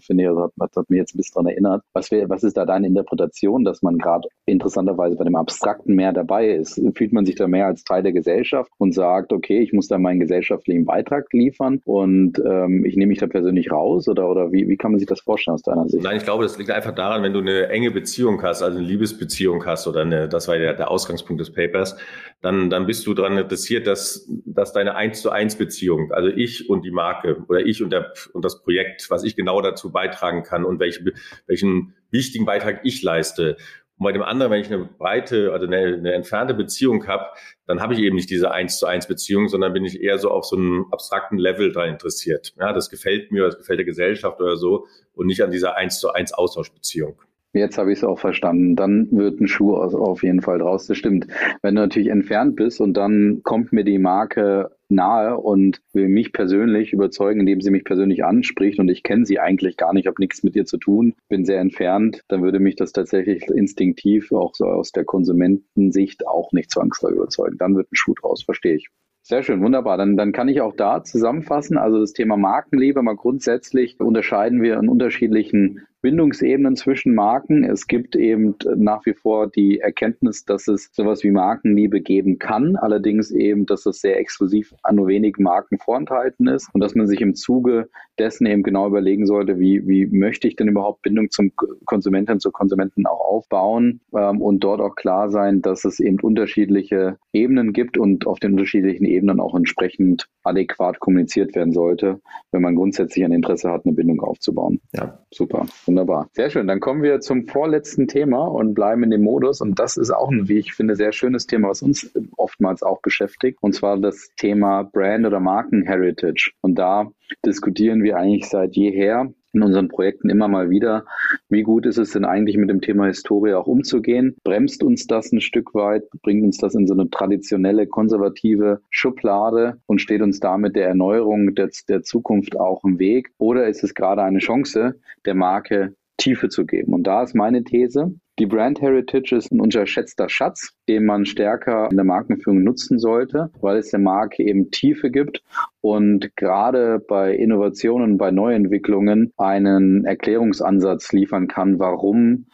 finde 0.00 0.24
ich, 0.24 0.30
das 0.30 0.52
hat, 0.60 0.76
hat 0.76 0.90
mich 0.90 0.98
jetzt 0.98 1.14
ein 1.14 1.18
bisschen 1.18 1.34
daran 1.34 1.46
erinnert. 1.48 1.82
Was, 1.92 2.10
wär, 2.10 2.28
was 2.28 2.42
ist 2.44 2.56
da 2.56 2.64
deine 2.64 2.86
Interpretation, 2.86 3.64
dass 3.64 3.82
man 3.82 3.98
gerade 3.98 4.28
interessanterweise 4.46 5.16
bei 5.16 5.24
dem 5.24 5.36
Abstrakten 5.36 5.94
mehr 5.94 6.12
dabei 6.12 6.50
ist? 6.50 6.80
Fühlt 6.94 7.12
man 7.12 7.24
sich 7.24 7.34
da 7.34 7.46
mehr 7.46 7.66
als 7.66 7.84
Teil 7.84 8.02
der 8.02 8.12
Gesellschaft 8.12 8.70
und 8.78 8.94
sagt, 8.94 9.32
okay, 9.32 9.60
ich 9.60 9.72
muss 9.72 9.88
da 9.88 9.98
meinen 9.98 10.20
gesellschaftlichen 10.20 10.84
Beitrag 10.84 11.26
liefern 11.32 11.80
und 11.84 12.40
ähm, 12.44 12.84
ich 12.84 12.96
nehme 12.96 13.08
mich 13.08 13.18
da 13.18 13.26
persönlich 13.26 13.70
raus 13.70 14.08
oder, 14.08 14.28
oder 14.30 14.52
wie, 14.52 14.68
wie 14.68 14.76
kann 14.76 14.92
man 14.92 14.98
sich 14.98 15.08
das 15.08 15.20
vorstellen 15.20 15.54
aus 15.54 15.62
deiner 15.62 15.88
Sicht? 15.88 16.02
Nein, 16.02 16.16
ich 16.16 16.24
glaube, 16.24 16.42
das 16.42 16.58
liegt 16.58 16.70
einfach 16.70 16.94
daran, 16.94 17.22
wenn 17.22 17.32
du 17.32 17.40
eine 17.40 17.68
enge 17.68 17.90
Beziehung 17.90 18.42
hast, 18.42 18.62
also 18.62 18.78
eine 18.78 18.86
Liebesbeziehung 18.86 19.64
hast 19.66 19.86
oder 19.86 20.02
eine, 20.02 20.28
das 20.28 20.48
war 20.48 20.56
der, 20.56 20.74
der 20.74 20.90
Ausgangspunkt 20.90 21.40
des 21.40 21.52
Papers, 21.52 21.96
dann, 22.40 22.70
dann 22.70 22.86
bist 22.86 23.06
du 23.06 23.14
daran 23.14 23.36
interessiert, 23.36 23.86
dass, 23.86 24.26
dass 24.44 24.72
deine 24.72 24.94
eins 24.94 25.20
zu 25.20 25.30
eins 25.30 25.56
Beziehung, 25.56 26.12
also 26.12 26.28
ich 26.28 26.68
und 26.70 26.84
die 26.84 26.90
Marke 26.90 27.44
oder 27.48 27.60
ich 27.60 27.82
und, 27.82 27.90
der, 27.90 28.12
und 28.32 28.44
das 28.44 28.62
Projekt, 28.62 29.10
was 29.10 29.24
ich 29.24 29.36
genau 29.36 29.60
dazu 29.70 29.92
beitragen 29.92 30.42
kann 30.42 30.64
und 30.64 30.80
welche, 30.80 31.12
welchen 31.46 31.94
wichtigen 32.10 32.44
Beitrag 32.44 32.80
ich 32.84 33.02
leiste. 33.02 33.56
Und 34.00 34.04
bei 34.04 34.12
dem 34.12 34.22
anderen, 34.22 34.50
wenn 34.50 34.60
ich 34.62 34.72
eine 34.72 34.84
breite, 34.84 35.52
also 35.52 35.66
eine, 35.66 35.76
eine 35.76 36.14
entfernte 36.14 36.54
Beziehung 36.54 37.06
habe, 37.06 37.26
dann 37.66 37.80
habe 37.80 37.92
ich 37.92 38.00
eben 38.00 38.16
nicht 38.16 38.30
diese 38.30 38.50
eins 38.50 38.78
zu 38.78 38.86
eins 38.86 39.06
Beziehung, 39.06 39.48
sondern 39.48 39.74
bin 39.74 39.84
ich 39.84 40.00
eher 40.00 40.18
so 40.18 40.30
auf 40.30 40.46
so 40.46 40.56
einem 40.56 40.86
abstrakten 40.90 41.36
Level 41.36 41.70
da 41.70 41.84
interessiert. 41.84 42.54
Ja, 42.58 42.72
das 42.72 42.88
gefällt 42.88 43.30
mir, 43.30 43.44
das 43.44 43.58
gefällt 43.58 43.78
der 43.78 43.84
Gesellschaft 43.84 44.40
oder 44.40 44.56
so 44.56 44.86
und 45.12 45.26
nicht 45.26 45.42
an 45.42 45.50
dieser 45.50 45.76
eins 45.76 46.00
zu 46.00 46.12
eins 46.12 46.32
Austauschbeziehung. 46.32 47.20
Jetzt 47.52 47.78
habe 47.78 47.92
ich 47.92 47.98
es 47.98 48.04
auch 48.04 48.18
verstanden. 48.18 48.76
Dann 48.76 49.08
wird 49.10 49.40
ein 49.40 49.48
Schuh 49.48 49.76
auf 49.76 50.22
jeden 50.22 50.40
Fall 50.40 50.60
draus. 50.60 50.86
Das 50.86 50.96
stimmt. 50.96 51.26
Wenn 51.62 51.74
du 51.74 51.82
natürlich 51.82 52.08
entfernt 52.08 52.56
bist 52.56 52.80
und 52.80 52.94
dann 52.94 53.40
kommt 53.42 53.72
mir 53.72 53.84
die 53.84 53.98
Marke 53.98 54.70
nahe 54.90 55.36
und 55.36 55.80
will 55.92 56.08
mich 56.08 56.32
persönlich 56.32 56.92
überzeugen, 56.92 57.40
indem 57.40 57.60
sie 57.60 57.70
mich 57.70 57.84
persönlich 57.84 58.24
anspricht 58.24 58.78
und 58.78 58.88
ich 58.88 59.02
kenne 59.02 59.26
sie 59.26 59.38
eigentlich 59.38 59.76
gar 59.76 59.92
nicht, 59.92 60.06
habe 60.06 60.20
nichts 60.20 60.42
mit 60.42 60.56
ihr 60.56 60.64
zu 60.64 60.78
tun, 60.78 61.14
bin 61.28 61.44
sehr 61.44 61.60
entfernt, 61.60 62.22
dann 62.28 62.42
würde 62.42 62.60
mich 62.60 62.76
das 62.76 62.92
tatsächlich 62.92 63.48
instinktiv 63.48 64.32
auch 64.32 64.54
so 64.54 64.66
aus 64.66 64.92
der 64.92 65.04
Konsumentensicht 65.04 66.26
auch 66.26 66.52
nicht 66.52 66.70
zwangsläufig 66.70 67.16
überzeugen. 67.16 67.58
Dann 67.58 67.76
wird 67.76 67.90
ein 67.92 67.96
Schuh 67.96 68.14
draus, 68.14 68.42
verstehe 68.42 68.76
ich. 68.76 68.88
Sehr 69.22 69.42
schön, 69.42 69.62
wunderbar. 69.62 69.96
Dann, 69.96 70.16
dann 70.16 70.32
kann 70.32 70.48
ich 70.48 70.60
auch 70.60 70.74
da 70.74 71.04
zusammenfassen. 71.04 71.76
Also 71.76 72.00
das 72.00 72.12
Thema 72.12 72.36
Markenliebe, 72.36 73.02
mal 73.02 73.16
grundsätzlich 73.16 74.00
unterscheiden 74.00 74.62
wir 74.62 74.78
in 74.78 74.88
unterschiedlichen 74.88 75.86
Bindungsebenen 76.02 76.76
zwischen 76.76 77.14
Marken. 77.14 77.64
Es 77.64 77.86
gibt 77.86 78.16
eben 78.16 78.54
nach 78.76 79.04
wie 79.04 79.14
vor 79.14 79.48
die 79.48 79.80
Erkenntnis, 79.80 80.44
dass 80.44 80.66
es 80.68 80.88
sowas 80.92 81.22
wie 81.22 81.30
Markenliebe 81.30 82.00
geben 82.00 82.38
kann, 82.38 82.76
allerdings 82.76 83.30
eben, 83.30 83.66
dass 83.66 83.86
es 83.86 84.00
sehr 84.00 84.18
exklusiv 84.18 84.74
an 84.82 84.96
nur 84.96 85.08
wenigen 85.08 85.42
Marken 85.42 85.78
vorenthalten 85.78 86.48
ist 86.48 86.68
und 86.72 86.80
dass 86.80 86.94
man 86.94 87.06
sich 87.06 87.20
im 87.20 87.34
Zuge 87.34 87.88
dessen 88.18 88.46
eben 88.46 88.62
genau 88.62 88.86
überlegen 88.86 89.26
sollte, 89.26 89.58
wie, 89.58 89.86
wie 89.86 90.06
möchte 90.06 90.48
ich 90.48 90.56
denn 90.56 90.68
überhaupt 90.68 91.02
Bindung 91.02 91.30
zum 91.30 91.52
Konsumenten, 91.84 92.40
zur 92.40 92.52
Konsumenten 92.52 93.06
auch 93.06 93.20
aufbauen 93.20 94.00
ähm, 94.14 94.40
und 94.40 94.60
dort 94.60 94.80
auch 94.80 94.94
klar 94.94 95.30
sein, 95.30 95.62
dass 95.62 95.84
es 95.84 96.00
eben 96.00 96.18
unterschiedliche 96.20 97.18
Ebenen 97.32 97.72
gibt 97.72 97.96
und 97.96 98.26
auf 98.26 98.38
den 98.38 98.52
unterschiedlichen 98.52 99.04
Ebenen 99.04 99.40
auch 99.40 99.54
entsprechend 99.54 100.28
adäquat 100.44 101.00
kommuniziert 101.00 101.54
werden 101.54 101.72
sollte, 101.72 102.20
wenn 102.52 102.62
man 102.62 102.76
grundsätzlich 102.76 103.24
ein 103.24 103.32
Interesse 103.32 103.70
hat, 103.70 103.84
eine 103.84 103.94
Bindung 103.94 104.20
aufzubauen. 104.20 104.80
Ja, 104.92 105.18
super. 105.30 105.66
Wunderbar. 105.90 106.28
Sehr 106.34 106.50
schön. 106.50 106.68
Dann 106.68 106.78
kommen 106.78 107.02
wir 107.02 107.18
zum 107.18 107.48
vorletzten 107.48 108.06
Thema 108.06 108.46
und 108.46 108.74
bleiben 108.74 109.02
in 109.02 109.10
dem 109.10 109.24
Modus. 109.24 109.60
Und 109.60 109.80
das 109.80 109.96
ist 109.96 110.12
auch 110.12 110.30
ein, 110.30 110.48
wie 110.48 110.58
ich 110.58 110.72
finde, 110.72 110.94
sehr 110.94 111.10
schönes 111.10 111.48
Thema, 111.48 111.68
was 111.68 111.82
uns 111.82 112.12
oftmals 112.36 112.84
auch 112.84 113.02
beschäftigt. 113.02 113.58
Und 113.60 113.74
zwar 113.74 113.98
das 113.98 114.30
Thema 114.36 114.84
Brand 114.84 115.26
oder 115.26 115.40
Marken-Heritage. 115.40 116.52
Und 116.60 116.76
da 116.76 117.10
diskutieren 117.44 118.04
wir 118.04 118.18
eigentlich 118.18 118.48
seit 118.48 118.76
jeher 118.76 119.34
in 119.52 119.62
unseren 119.62 119.88
Projekten 119.88 120.30
immer 120.30 120.48
mal 120.48 120.70
wieder. 120.70 121.04
Wie 121.48 121.62
gut 121.62 121.86
ist 121.86 121.98
es 121.98 122.10
denn 122.12 122.24
eigentlich 122.24 122.56
mit 122.56 122.70
dem 122.70 122.80
Thema 122.80 123.06
Historie 123.06 123.54
auch 123.54 123.66
umzugehen? 123.66 124.36
Bremst 124.44 124.82
uns 124.82 125.06
das 125.06 125.32
ein 125.32 125.40
Stück 125.40 125.74
weit? 125.74 126.04
Bringt 126.22 126.44
uns 126.44 126.58
das 126.58 126.74
in 126.74 126.86
so 126.86 126.94
eine 126.94 127.10
traditionelle, 127.10 127.86
konservative 127.86 128.80
Schublade 128.90 129.78
und 129.86 130.00
steht 130.00 130.22
uns 130.22 130.40
damit 130.40 130.76
der 130.76 130.88
Erneuerung 130.88 131.54
der, 131.54 131.70
der 131.88 132.02
Zukunft 132.02 132.58
auch 132.58 132.84
im 132.84 132.98
Weg? 132.98 133.30
Oder 133.38 133.68
ist 133.68 133.82
es 133.82 133.94
gerade 133.94 134.22
eine 134.22 134.38
Chance, 134.38 135.00
der 135.24 135.34
Marke 135.34 135.94
Tiefe 136.16 136.48
zu 136.48 136.66
geben? 136.66 136.92
Und 136.92 137.04
da 137.04 137.22
ist 137.22 137.34
meine 137.34 137.64
These, 137.64 138.14
die 138.40 138.46
Brand 138.46 138.80
Heritage 138.80 139.36
ist 139.36 139.52
ein 139.52 139.60
unterschätzter 139.60 140.30
Schatz, 140.30 140.72
den 140.88 141.04
man 141.04 141.26
stärker 141.26 141.88
in 141.90 141.96
der 141.98 142.06
Markenführung 142.06 142.64
nutzen 142.64 142.98
sollte, 142.98 143.50
weil 143.60 143.76
es 143.76 143.90
der 143.90 144.00
Marke 144.00 144.42
eben 144.42 144.70
Tiefe 144.70 145.10
gibt 145.10 145.42
und 145.82 146.34
gerade 146.36 147.04
bei 147.06 147.34
Innovationen, 147.34 148.16
bei 148.16 148.30
Neuentwicklungen 148.30 149.34
einen 149.36 150.06
Erklärungsansatz 150.06 151.12
liefern 151.12 151.48
kann, 151.48 151.78
warum 151.78 152.46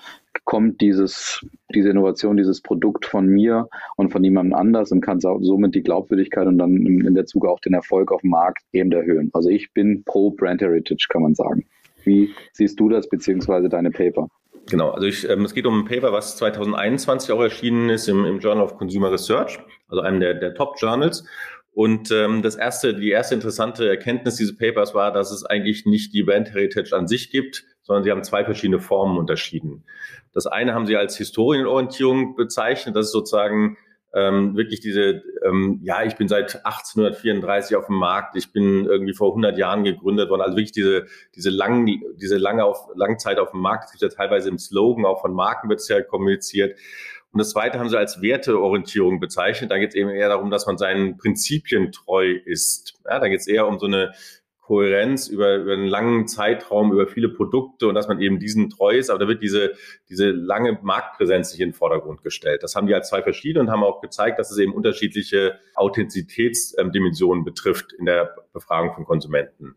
kommt 0.45 0.81
dieses, 0.81 1.47
diese 1.73 1.91
Innovation, 1.91 2.37
dieses 2.37 2.63
Produkt 2.63 3.07
von 3.07 3.29
mir 3.29 3.69
und 3.97 4.11
von 4.11 4.23
niemandem 4.23 4.55
anders 4.55 4.91
und 4.91 5.03
kann 5.03 5.21
somit 5.21 5.77
die 5.77 5.85
Glaubwürdigkeit 5.85 6.49
und 6.49 6.59
dann 6.59 6.75
in 6.75 7.15
der 7.15 7.27
Zuge 7.27 7.49
auch 7.49 7.61
den 7.61 7.75
Erfolg 7.75 8.11
auf 8.11 8.23
dem 8.23 8.31
Markt 8.31 8.65
eben 8.73 8.91
erhöhen. 8.91 9.31
Also 9.33 9.51
ich 9.51 9.73
bin 9.73 10.03
pro 10.03 10.31
Brand 10.31 10.63
Heritage, 10.63 11.07
kann 11.09 11.23
man 11.23 11.37
sagen. 11.37 11.65
Wie 12.03 12.31
siehst 12.53 12.79
du 12.81 12.89
das, 12.89 13.09
beziehungsweise 13.09 13.69
deine 13.69 13.91
Paper? 13.91 14.29
Genau, 14.69 14.91
also 14.91 15.07
ich, 15.07 15.29
ähm, 15.29 15.45
es 15.45 15.55
geht 15.55 15.67
um 15.67 15.81
ein 15.81 15.85
Paper, 15.85 16.13
was 16.13 16.37
2021 16.37 17.31
auch 17.31 17.41
erschienen 17.41 17.89
ist 17.89 18.09
im, 18.09 18.25
im 18.25 18.41
Journal 18.41 18.65
of 18.65 18.77
Consumer 18.77 19.13
Research, 19.13 19.61
also 19.89 20.03
einem 20.03 20.21
der, 20.21 20.35
der 20.35 20.55
Top-Journals. 20.55 21.25
Und 21.73 22.11
ähm, 22.11 22.43
das 22.43 22.57
erste, 22.57 22.95
die 22.95 23.11
erste 23.11 23.35
interessante 23.35 23.89
Erkenntnis 23.89 24.37
dieses 24.37 24.57
Papers 24.57 24.95
war, 24.95 25.13
dass 25.13 25.31
es 25.31 25.45
eigentlich 25.45 25.85
nicht 25.85 26.15
die 26.15 26.23
Brand 26.23 26.53
Heritage 26.53 26.97
an 26.97 27.07
sich 27.07 27.31
gibt, 27.31 27.65
sondern 27.83 28.03
sie 28.03 28.11
haben 28.11 28.25
zwei 28.25 28.45
verschiedene 28.45 28.81
Formen 28.81 29.19
unterschieden. 29.19 29.85
Das 30.33 30.47
eine 30.47 30.75
haben 30.75 30.87
sie 30.87 30.97
als 30.97 31.17
Historienorientierung 31.17 32.35
bezeichnet, 32.35 32.97
das 32.97 33.07
ist 33.07 33.13
sozusagen 33.13 33.77
ähm, 34.17 34.57
wirklich 34.57 34.81
diese, 34.81 35.23
ähm, 35.45 35.79
ja, 35.83 36.03
ich 36.03 36.17
bin 36.17 36.27
seit 36.27 36.65
1834 36.65 37.77
auf 37.77 37.87
dem 37.87 37.97
Markt, 37.97 38.35
ich 38.35 38.51
bin 38.51 38.87
irgendwie 38.87 39.13
vor 39.13 39.29
100 39.29 39.59
Jahren 39.59 39.85
gegründet 39.85 40.31
worden, 40.31 40.41
also 40.41 40.57
wirklich 40.57 40.73
diese, 40.73 41.05
diese 41.35 41.51
langen, 41.51 41.87
diese 42.17 42.39
lange 42.39 42.65
auf, 42.65 42.89
lange 42.95 43.19
Zeit 43.19 43.39
auf 43.39 43.51
dem 43.51 43.61
Markt, 43.61 43.85
es 43.85 43.93
gibt 43.93 44.03
ja 44.03 44.09
teilweise 44.09 44.49
im 44.49 44.59
Slogan, 44.59 45.05
auch 45.05 45.21
von 45.21 45.35
Marken 45.35 45.69
wird 45.69 45.81
es 45.81 45.89
ja 45.89 46.01
kommuniziert. 46.01 46.79
Und 47.31 47.41
das 47.41 47.51
zweite 47.51 47.79
haben 47.79 47.91
sie 47.91 47.99
als 47.99 48.23
Werteorientierung 48.23 49.21
bezeichnet. 49.21 49.71
Da 49.71 49.77
geht 49.77 49.91
es 49.91 49.95
eben 49.95 50.09
eher 50.09 50.31
darum, 50.31 50.51
dass 50.51 50.65
man 50.65 50.79
seinen 50.79 51.19
Prinzipien 51.19 51.93
treu 51.93 52.31
ist. 52.47 52.99
Ja, 53.05 53.19
da 53.19 53.29
geht 53.29 53.41
es 53.41 53.47
eher 53.47 53.67
um 53.67 53.79
so 53.79 53.85
eine 53.85 54.15
Kohärenz 54.67 55.29
über, 55.29 55.55
über 55.59 55.75
einen 55.75 55.87
langen 55.87 56.27
Zeitraum, 56.27 56.93
über 56.93 57.07
viele 57.07 57.29
Produkte 57.29 57.87
und 57.87 57.95
dass 57.95 58.09
man 58.09 58.21
eben 58.21 58.41
diesen 58.41 58.69
treu 58.69 58.97
ist. 58.99 59.11
Aber 59.11 59.21
da 59.21 59.29
wird 59.29 59.41
diese, 59.41 59.75
diese 60.09 60.31
lange 60.31 60.77
Marktpräsenz 60.83 61.53
nicht 61.53 61.61
in 61.61 61.69
den 61.69 61.75
Vordergrund 61.75 62.25
gestellt. 62.25 62.65
Das 62.65 62.75
haben 62.75 62.89
die 62.89 62.95
als 62.95 63.09
zwei 63.09 63.23
verschiedene 63.23 63.61
und 63.61 63.71
haben 63.71 63.85
auch 63.85 64.01
gezeigt, 64.01 64.41
dass 64.41 64.51
es 64.51 64.59
eben 64.59 64.75
unterschiedliche 64.75 65.61
Authentizitätsdimensionen 65.77 67.45
betrifft 67.45 67.93
in 67.93 68.07
der 68.07 68.35
Befragung 68.53 68.93
von 68.93 69.05
Konsumenten. 69.05 69.77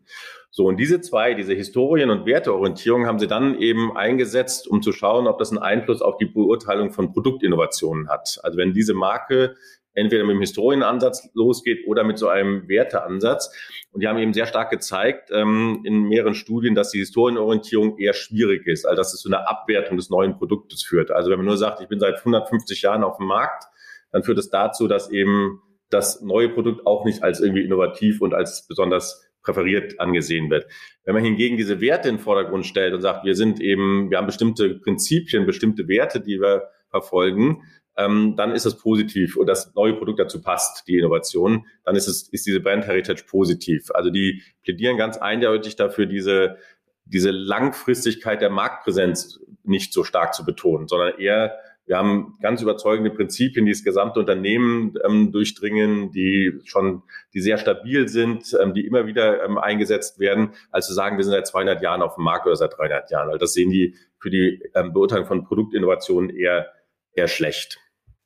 So, 0.50 0.66
und 0.66 0.78
diese 0.78 1.00
zwei, 1.00 1.34
diese 1.34 1.54
Historien- 1.54 2.10
und 2.10 2.26
Werteorientierung 2.26 3.06
haben 3.06 3.20
sie 3.20 3.28
dann 3.28 3.56
eben 3.60 3.96
eingesetzt, 3.96 4.66
um 4.66 4.82
zu 4.82 4.90
schauen, 4.90 5.28
ob 5.28 5.38
das 5.38 5.50
einen 5.50 5.58
Einfluss 5.58 6.02
auf 6.02 6.16
die 6.16 6.26
Beurteilung 6.26 6.90
von 6.90 7.12
Produktinnovationen 7.12 8.08
hat. 8.08 8.40
Also 8.42 8.58
wenn 8.58 8.72
diese 8.72 8.94
Marke 8.94 9.54
entweder 10.00 10.24
mit 10.24 10.34
dem 10.34 10.40
Historienansatz 10.40 11.30
losgeht 11.34 11.86
oder 11.86 12.04
mit 12.04 12.18
so 12.18 12.28
einem 12.28 12.68
Werteansatz. 12.68 13.52
Und 13.92 14.02
die 14.02 14.08
haben 14.08 14.18
eben 14.18 14.32
sehr 14.32 14.46
stark 14.46 14.70
gezeigt 14.70 15.30
ähm, 15.32 15.82
in 15.84 16.04
mehreren 16.04 16.34
Studien, 16.34 16.74
dass 16.74 16.90
die 16.90 16.98
Historienorientierung 16.98 17.98
eher 17.98 18.12
schwierig 18.12 18.66
ist, 18.66 18.86
also 18.86 18.96
dass 18.96 19.14
es 19.14 19.20
zu 19.20 19.28
einer 19.28 19.48
Abwertung 19.48 19.96
des 19.96 20.10
neuen 20.10 20.36
Produktes 20.36 20.82
führt. 20.82 21.10
Also 21.10 21.30
wenn 21.30 21.38
man 21.38 21.46
nur 21.46 21.56
sagt, 21.56 21.80
ich 21.80 21.88
bin 21.88 22.00
seit 22.00 22.18
150 22.18 22.82
Jahren 22.82 23.04
auf 23.04 23.18
dem 23.18 23.26
Markt, 23.26 23.64
dann 24.12 24.22
führt 24.22 24.38
es 24.38 24.50
dazu, 24.50 24.88
dass 24.88 25.10
eben 25.10 25.60
das 25.90 26.20
neue 26.22 26.48
Produkt 26.48 26.86
auch 26.86 27.04
nicht 27.04 27.22
als 27.22 27.40
irgendwie 27.40 27.64
innovativ 27.64 28.20
und 28.20 28.34
als 28.34 28.66
besonders 28.66 29.26
präferiert 29.42 29.98
angesehen 29.98 30.50
wird. 30.50 30.66
Wenn 31.04 31.14
man 31.14 31.24
hingegen 31.24 31.56
diese 31.56 31.80
Werte 31.80 32.08
in 32.08 32.16
den 32.16 32.22
Vordergrund 32.22 32.66
stellt 32.66 32.94
und 32.94 33.00
sagt, 33.00 33.24
wir 33.24 33.34
sind 33.34 33.60
eben, 33.60 34.10
wir 34.10 34.18
haben 34.18 34.26
bestimmte 34.26 34.74
Prinzipien, 34.78 35.46
bestimmte 35.46 35.88
Werte, 35.88 36.20
die 36.20 36.40
wir 36.40 36.68
verfolgen, 36.90 37.62
ähm, 38.00 38.34
dann 38.36 38.52
ist 38.52 38.64
es 38.64 38.78
positiv 38.78 39.36
und 39.36 39.46
das 39.46 39.74
neue 39.74 39.94
Produkt 39.94 40.18
dazu 40.18 40.40
passt, 40.40 40.86
die 40.88 40.98
Innovation, 40.98 41.66
dann 41.84 41.96
ist 41.96 42.08
es, 42.08 42.28
ist 42.28 42.46
diese 42.46 42.60
Brand 42.60 42.86
Heritage 42.86 43.24
positiv. 43.28 43.90
Also 43.92 44.10
die 44.10 44.42
plädieren 44.62 44.96
ganz 44.96 45.18
eindeutig 45.18 45.76
dafür, 45.76 46.06
diese, 46.06 46.56
diese 47.04 47.30
Langfristigkeit 47.30 48.40
der 48.40 48.50
Marktpräsenz 48.50 49.40
nicht 49.64 49.92
so 49.92 50.04
stark 50.04 50.34
zu 50.34 50.44
betonen, 50.44 50.88
sondern 50.88 51.18
eher 51.18 51.58
wir 51.86 51.96
haben 51.96 52.36
ganz 52.40 52.62
überzeugende 52.62 53.10
Prinzipien, 53.10 53.66
die 53.66 53.72
das 53.72 53.82
gesamte 53.82 54.20
Unternehmen 54.20 54.94
ähm, 55.04 55.32
durchdringen, 55.32 56.12
die 56.12 56.60
schon, 56.62 57.02
die 57.34 57.40
sehr 57.40 57.58
stabil 57.58 58.06
sind, 58.06 58.56
ähm, 58.62 58.74
die 58.74 58.86
immer 58.86 59.06
wieder 59.06 59.44
ähm, 59.44 59.58
eingesetzt 59.58 60.20
werden, 60.20 60.50
als 60.70 60.86
zu 60.86 60.94
sagen, 60.94 61.16
wir 61.16 61.24
sind 61.24 61.32
seit 61.32 61.48
200 61.48 61.82
Jahren 61.82 62.02
auf 62.02 62.14
dem 62.14 62.22
Markt 62.22 62.46
oder 62.46 62.54
seit 62.54 62.78
300 62.78 63.10
Jahren. 63.10 63.28
Weil 63.30 63.38
das 63.38 63.54
sehen 63.54 63.70
die 63.70 63.96
für 64.20 64.30
die 64.30 64.62
ähm, 64.76 64.92
Beurteilung 64.92 65.26
von 65.26 65.42
Produktinnovationen 65.44 66.30
eher 66.30 66.70
eher 67.14 67.28
schlecht. 67.28 67.80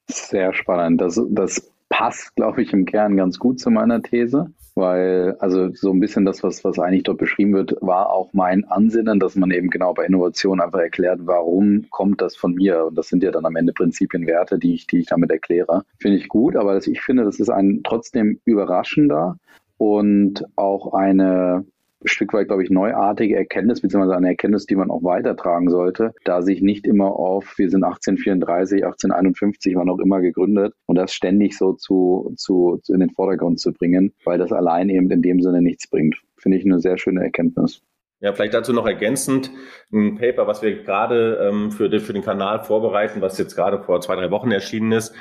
Sehr 0.08 0.52
spannend. 0.54 1.00
Das, 1.00 1.20
das 1.30 1.70
passt, 1.88 2.34
glaube 2.36 2.62
ich, 2.62 2.72
im 2.72 2.84
Kern 2.84 3.16
ganz 3.16 3.38
gut 3.38 3.60
zu 3.60 3.70
meiner 3.70 4.02
These. 4.02 4.52
weil 4.74 5.36
also 5.38 5.70
so 5.72 5.92
ein 5.92 6.00
bisschen 6.00 6.24
das, 6.24 6.42
was, 6.42 6.64
was 6.64 6.78
eigentlich 6.78 7.04
dort 7.04 7.18
beschrieben 7.18 7.52
wird, 7.54 7.76
war 7.80 8.10
auch 8.10 8.32
mein 8.32 8.64
Ansinnen, 8.64 9.20
dass 9.20 9.36
man 9.36 9.50
eben 9.50 9.70
genau 9.70 9.94
bei 9.94 10.04
Innovation 10.04 10.60
einfach 10.60 10.80
erklärt, 10.80 11.20
warum 11.22 11.86
kommt 11.90 12.20
das 12.20 12.36
von 12.36 12.54
mir? 12.54 12.86
Und 12.86 12.98
das 12.98 13.08
sind 13.08 13.22
ja 13.22 13.30
dann 13.30 13.46
am 13.46 13.56
Ende 13.56 13.72
Prinzipien, 13.72 14.26
Werte, 14.26 14.58
die 14.58 14.74
ich, 14.74 14.86
die 14.86 14.98
ich 14.98 15.06
damit 15.06 15.30
erkläre. 15.30 15.84
Finde 16.00 16.18
ich 16.18 16.28
gut, 16.28 16.56
aber 16.56 16.76
ich 16.76 17.00
finde, 17.00 17.24
das 17.24 17.38
ist 17.38 17.50
ein 17.50 17.82
trotzdem 17.84 18.40
überraschender 18.44 19.38
und 19.78 20.44
auch 20.56 20.92
eine 20.94 21.64
Stück 22.04 22.32
weit, 22.32 22.48
glaube 22.48 22.62
ich, 22.62 22.70
neuartige 22.70 23.36
Erkenntnis, 23.36 23.80
beziehungsweise 23.80 24.16
eine 24.16 24.28
Erkenntnis, 24.28 24.66
die 24.66 24.76
man 24.76 24.90
auch 24.90 25.02
weitertragen 25.02 25.70
sollte, 25.70 26.12
da 26.24 26.42
sich 26.42 26.62
nicht 26.62 26.86
immer 26.86 27.12
auf, 27.12 27.58
wir 27.58 27.70
sind 27.70 27.84
1834, 27.84 28.84
1851, 28.84 29.76
wann 29.76 29.90
auch 29.90 29.98
immer 29.98 30.20
gegründet 30.20 30.74
und 30.86 30.96
das 30.96 31.12
ständig 31.12 31.56
so 31.56 31.72
zu, 31.72 32.32
zu, 32.36 32.80
zu 32.82 32.92
in 32.92 33.00
den 33.00 33.10
Vordergrund 33.10 33.60
zu 33.60 33.72
bringen, 33.72 34.12
weil 34.24 34.38
das 34.38 34.52
allein 34.52 34.88
eben 34.88 35.10
in 35.10 35.22
dem 35.22 35.40
Sinne 35.40 35.62
nichts 35.62 35.88
bringt. 35.88 36.16
Finde 36.36 36.58
ich 36.58 36.64
eine 36.64 36.80
sehr 36.80 36.98
schöne 36.98 37.22
Erkenntnis. 37.22 37.82
Ja, 38.20 38.32
vielleicht 38.32 38.54
dazu 38.54 38.72
noch 38.72 38.86
ergänzend 38.86 39.50
ein 39.92 40.16
Paper, 40.16 40.46
was 40.46 40.62
wir 40.62 40.82
gerade 40.82 41.50
ähm, 41.50 41.70
für, 41.70 41.90
für 42.00 42.12
den 42.12 42.22
Kanal 42.22 42.64
vorbereiten, 42.64 43.20
was 43.20 43.36
jetzt 43.38 43.54
gerade 43.54 43.82
vor 43.82 44.00
zwei, 44.00 44.16
drei 44.16 44.30
Wochen 44.30 44.50
erschienen 44.50 44.92
ist, 44.92 45.14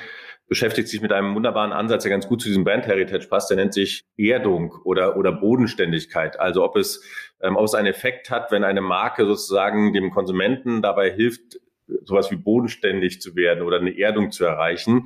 beschäftigt 0.53 0.87
sich 0.87 1.01
mit 1.01 1.11
einem 1.11 1.33
wunderbaren 1.33 1.73
Ansatz, 1.73 2.03
der 2.03 2.11
ganz 2.11 2.27
gut 2.27 2.39
zu 2.39 2.47
diesem 2.47 2.63
Brand 2.63 2.85
Heritage 2.85 3.27
passt. 3.27 3.49
Der 3.49 3.57
nennt 3.57 3.73
sich 3.73 4.05
Erdung 4.19 4.75
oder, 4.83 5.17
oder 5.17 5.31
Bodenständigkeit. 5.31 6.39
Also 6.39 6.63
ob 6.63 6.75
es, 6.75 7.03
ähm, 7.41 7.55
ob 7.55 7.65
es 7.65 7.73
einen 7.73 7.87
Effekt 7.87 8.29
hat, 8.29 8.51
wenn 8.51 8.63
eine 8.63 8.81
Marke 8.81 9.25
sozusagen 9.25 9.93
dem 9.93 10.11
Konsumenten 10.11 10.83
dabei 10.83 11.09
hilft, 11.09 11.59
sowas 12.03 12.29
wie 12.29 12.35
bodenständig 12.35 13.19
zu 13.19 13.35
werden 13.35 13.63
oder 13.63 13.77
eine 13.77 13.97
Erdung 13.97 14.29
zu 14.31 14.45
erreichen. 14.45 14.99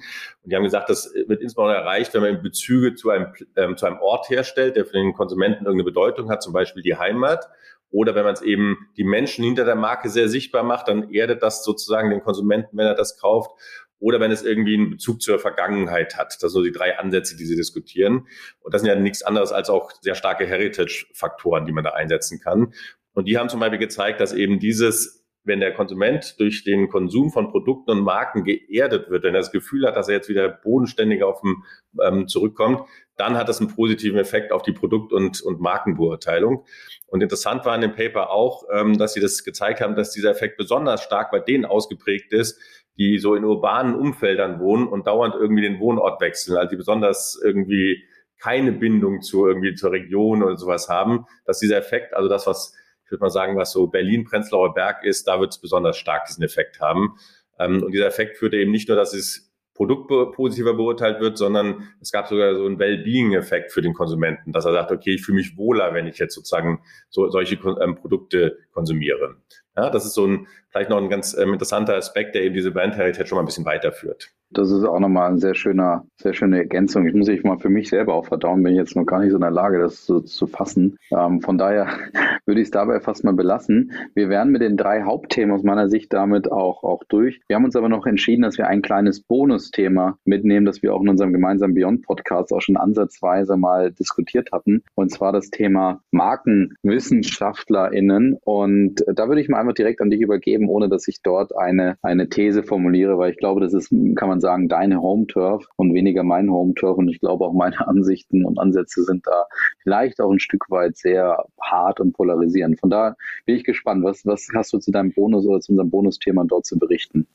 Und 0.44 0.52
die 0.52 0.54
haben 0.54 0.66
gesagt, 0.66 0.90
das 0.90 1.14
wird 1.28 1.42
insbesondere 1.42 1.80
erreicht, 1.80 2.14
wenn 2.14 2.24
man 2.24 2.42
Bezüge 2.42 2.96
zu 2.96 3.10
einem, 3.10 3.28
ähm, 3.56 3.78
zu 3.78 3.86
einem 3.86 4.00
Ort 4.00 4.30
herstellt, 4.30 4.76
der 4.76 4.86
für 4.86 4.98
den 4.98 5.14
Konsumenten 5.14 5.64
irgendeine 5.64 5.86
Bedeutung 5.86 6.30
hat, 6.30 6.44
zum 6.44 6.52
Beispiel 6.52 6.84
die 6.84 6.98
Heimat. 6.98 7.48
Oder 7.90 8.16
wenn 8.16 8.26
man 8.26 8.34
es 8.34 8.42
eben 8.42 8.90
die 8.98 9.06
Menschen 9.06 9.46
hinter 9.46 9.64
der 9.64 9.76
Marke 9.76 10.10
sehr 10.10 10.28
sichtbar 10.28 10.64
macht, 10.64 10.90
dann 10.90 11.10
erdet 11.10 11.42
das 11.42 11.64
sozusagen 11.64 12.10
den 12.10 12.22
Konsumenten, 12.22 12.78
wenn 12.78 12.86
er 12.86 12.96
das 12.96 13.18
kauft 13.18 13.52
oder 14.00 14.20
wenn 14.20 14.32
es 14.32 14.44
irgendwie 14.44 14.76
einen 14.76 14.92
Bezug 14.92 15.22
zur 15.22 15.40
Vergangenheit 15.40 16.18
hat. 16.18 16.34
Das 16.34 16.40
sind 16.40 16.50
so 16.52 16.64
die 16.64 16.72
drei 16.72 16.98
Ansätze, 17.00 17.36
die 17.36 17.46
sie 17.46 17.56
diskutieren. 17.56 18.28
Und 18.60 18.74
das 18.74 18.82
sind 18.82 18.90
ja 18.90 18.96
nichts 18.96 19.24
anderes 19.24 19.52
als 19.52 19.70
auch 19.70 19.92
sehr 20.02 20.16
starke 20.16 20.46
Heritage-Faktoren, 20.46 21.66
die 21.66 21.72
man 21.72 21.84
da 21.84 21.92
einsetzen 21.92 22.40
kann. 22.40 22.74
Und 23.14 23.28
die 23.28 23.38
haben 23.38 23.50
zum 23.50 23.60
Beispiel 23.60 23.80
gezeigt, 23.80 24.22
dass 24.22 24.34
eben 24.34 24.60
dieses 24.60 25.28
wenn 25.48 25.62
der 25.62 25.74
Konsument 25.74 26.40
durch 26.40 26.64
den 26.64 26.90
Konsum 26.90 27.32
von 27.32 27.50
Produkten 27.50 27.92
und 27.92 28.02
Marken 28.02 28.44
geerdet 28.44 29.10
wird, 29.10 29.24
wenn 29.24 29.34
er 29.34 29.40
das 29.40 29.52
Gefühl 29.52 29.88
hat, 29.88 29.96
dass 29.96 30.10
er 30.10 30.16
jetzt 30.16 30.30
wieder 30.30 30.50
bodenständig 30.50 31.24
auf 31.24 31.42
dem 31.42 31.64
ähm, 32.02 32.28
zurückkommt, 32.28 32.82
dann 33.16 33.36
hat 33.36 33.50
das 33.50 33.60
einen 33.60 33.74
positiven 33.74 34.20
Effekt 34.20 34.52
auf 34.52 34.62
die 34.62 34.74
Produkt- 34.74 35.14
und, 35.14 35.42
und 35.42 35.60
Markenbeurteilung. 35.60 36.66
Und 37.08 37.24
interessant 37.24 37.66
war 37.66 37.74
in 37.76 37.82
dem 37.82 37.94
Paper 37.94 38.30
auch, 38.30 38.66
ähm, 38.72 38.98
dass 38.98 39.14
sie 39.14 39.22
das 39.22 39.44
gezeigt 39.44 39.82
haben, 39.82 39.96
dass 39.96 40.12
dieser 40.12 40.32
Effekt 40.32 40.58
besonders 40.58 41.02
stark 41.02 41.32
bei 41.32 41.40
denen 41.40 41.66
ausgeprägt 41.66 42.34
ist, 42.34 42.60
die 42.98 43.20
so 43.20 43.36
in 43.36 43.44
urbanen 43.44 43.96
Umfeldern 43.96 44.60
wohnen 44.60 44.88
und 44.88 45.08
dauernd 45.08 45.36
irgendwie 45.36 45.62
den 45.62 45.80
Wohnort 45.80 46.20
wechseln, 46.22 46.58
also 46.58 46.70
die 46.70 46.78
besonders 46.78 47.40
irgendwie 47.44 48.04
keine 48.40 48.72
Bindung 48.72 49.22
zu 49.22 49.48
irgendwie 49.48 49.74
zur 49.74 49.92
Region 49.92 50.44
oder 50.44 50.58
sowas 50.58 50.90
haben, 50.90 51.26
dass 51.46 51.60
dieser 51.60 51.78
Effekt, 51.78 52.14
also 52.14 52.30
das, 52.30 52.46
was 52.48 52.76
ich 53.08 53.12
würde 53.12 53.22
mal 53.22 53.30
sagen, 53.30 53.56
was 53.56 53.72
so 53.72 53.88
Berlin-Prenzlauer 53.88 54.74
Berg 54.74 55.06
ist, 55.06 55.30
da 55.30 55.40
wird 55.40 55.54
es 55.54 55.62
besonders 55.62 55.98
stark 55.98 56.26
diesen 56.26 56.44
Effekt 56.44 56.82
haben. 56.82 57.16
Ähm, 57.58 57.82
und 57.82 57.94
dieser 57.94 58.08
Effekt 58.08 58.38
führte 58.38 58.58
eben 58.58 58.72
nicht 58.72 58.90
nur, 58.90 58.98
dass 58.98 59.14
es 59.14 59.48
Produkt 59.74 60.10
positiver 60.36 60.74
beurteilt 60.74 61.22
wird, 61.22 61.38
sondern 61.38 61.88
es 62.02 62.12
gab 62.12 62.28
sogar 62.28 62.56
so 62.56 62.66
einen 62.66 62.80
Well-Being-Effekt 62.80 63.72
für 63.72 63.82
den 63.82 63.94
Konsumenten, 63.94 64.52
dass 64.52 64.66
er 64.66 64.74
sagt, 64.74 64.92
okay, 64.92 65.14
ich 65.14 65.24
fühle 65.24 65.38
mich 65.38 65.56
wohler, 65.56 65.94
wenn 65.94 66.08
ich 66.08 66.18
jetzt 66.18 66.34
sozusagen 66.34 66.82
so, 67.10 67.30
solche 67.30 67.56
ähm, 67.82 67.96
Produkte 67.96 68.58
konsumiere. 68.74 69.38
Ja, 69.78 69.90
das 69.92 70.06
ist 70.06 70.16
so 70.16 70.26
ein, 70.26 70.48
vielleicht 70.70 70.90
noch 70.90 70.98
ein 70.98 71.10
ganz 71.10 71.36
ähm, 71.36 71.54
interessanter 71.54 71.96
Aspekt, 71.96 72.36
der 72.36 72.42
eben 72.42 72.56
diese 72.56 72.72
Brand 72.72 72.96
Heritage 72.96 73.28
schon 73.28 73.38
mal 73.38 73.44
ein 73.44 73.46
bisschen 73.46 73.66
weiterführt. 73.66 74.34
Das 74.52 74.72
ist 74.72 74.86
auch 74.86 75.00
nochmal 75.00 75.30
eine 75.30 75.40
sehr 75.40 75.56
schöner, 75.56 76.06
sehr 76.16 76.34
schöne 76.34 76.60
Ergänzung. 76.60 77.06
Ich 77.06 77.14
muss 77.14 77.28
ich 77.28 77.44
mal 77.44 77.60
für 77.60 77.68
mich 77.70 77.90
selber 77.90 78.14
auch 78.14 78.28
verdauen, 78.28 78.64
bin 78.64 78.72
ich 78.74 78.80
jetzt 78.80 78.96
noch 78.96 79.04
gar 79.06 79.20
nicht 79.20 79.32
so 79.32 79.36
in 79.36 79.42
der 79.42 79.52
Lage, 79.52 79.80
das 79.80 80.06
zu, 80.06 80.22
zu 80.22 80.48
fassen. 80.48 80.98
Ähm, 81.12 81.42
von 81.42 81.58
daher 81.58 81.90
würde 82.46 82.62
ich 82.62 82.68
es 82.68 82.72
dabei 82.72 83.02
fast 83.02 83.26
mal 83.26 83.34
belassen. 83.34 83.92
Wir 84.16 84.30
wären 84.30 84.52
mit 84.52 84.62
den 84.62 84.78
drei 84.78 85.04
Hauptthemen 85.04 85.54
aus 85.54 85.64
meiner 85.64 85.90
Sicht 85.90 86.14
damit 86.14 86.50
auch, 86.50 86.84
auch 86.84 87.04
durch. 87.10 87.42
Wir 87.48 87.58
haben 87.58 87.66
uns 87.66 87.76
aber 87.76 87.90
noch 87.90 88.06
entschieden, 88.06 88.44
dass 88.44 88.58
wir 88.58 88.68
ein 88.68 88.82
kleines 88.82 89.20
Bonusthema 89.20 90.18
mitnehmen, 90.24 90.66
das 90.66 90.82
wir 90.82 90.96
auch 90.96 91.02
in 91.02 91.10
unserem 91.10 91.34
gemeinsamen 91.34 91.74
Beyond 91.74 92.04
Podcast 92.04 92.54
auch 92.54 92.62
schon 92.62 92.78
ansatzweise 92.78 93.58
mal 93.58 93.92
diskutiert 93.92 94.54
hatten. 94.54 94.82
Und 94.96 95.12
zwar 95.12 95.34
das 95.34 95.50
Thema 95.50 96.00
MarkenwissenschaftlerInnen. 96.12 98.38
Und 98.46 99.04
da 99.14 99.28
würde 99.28 99.42
ich 99.42 99.50
mal 99.50 99.60
einfach 99.60 99.74
direkt 99.74 100.00
an 100.02 100.10
dich 100.10 100.22
übergeben, 100.22 100.70
ohne 100.70 100.88
dass 100.88 101.10
ich 101.10 101.22
dort 101.22 101.54
eine, 101.58 101.98
eine 102.02 102.30
These 102.30 102.64
formuliere, 102.64 103.18
weil 103.18 103.32
ich 103.32 103.38
glaube, 103.38 103.60
das 103.60 103.74
ist, 103.74 103.90
kann 104.16 104.30
man 104.30 104.37
man 104.38 104.42
sagen, 104.42 104.70
deine 104.70 105.02
Home-Turf 105.02 105.66
und 105.76 105.94
weniger 105.94 106.24
mein 106.24 106.52
Home-Turf. 106.52 106.98
Und 106.98 107.10
ich 107.10 107.20
glaube 107.20 107.46
auch 107.46 107.54
meine 107.54 107.76
Ansichten 107.88 108.46
und 108.46 108.60
Ansätze 108.60 109.04
sind 109.04 109.26
da 109.26 109.46
vielleicht 109.82 110.22
auch 110.22 110.32
ein 110.32 110.40
Stück 110.40 110.70
weit 110.70 110.98
sehr 110.98 111.46
hart 111.62 112.00
und 112.00 112.14
polarisierend. 112.14 112.80
Von 112.80 112.90
daher 112.90 113.16
bin 113.46 113.56
ich 113.56 113.64
gespannt, 113.64 114.04
was, 114.04 114.26
was 114.26 114.48
hast 114.54 114.74
du 114.74 114.80
zu 114.80 114.92
deinem 114.92 115.14
Bonus 115.14 115.46
oder 115.46 115.60
zu 115.60 115.72
unserem 115.72 115.90
Bonusthema 115.90 116.44
dort 116.48 116.66
zu 116.66 116.78
berichten? 116.78 117.28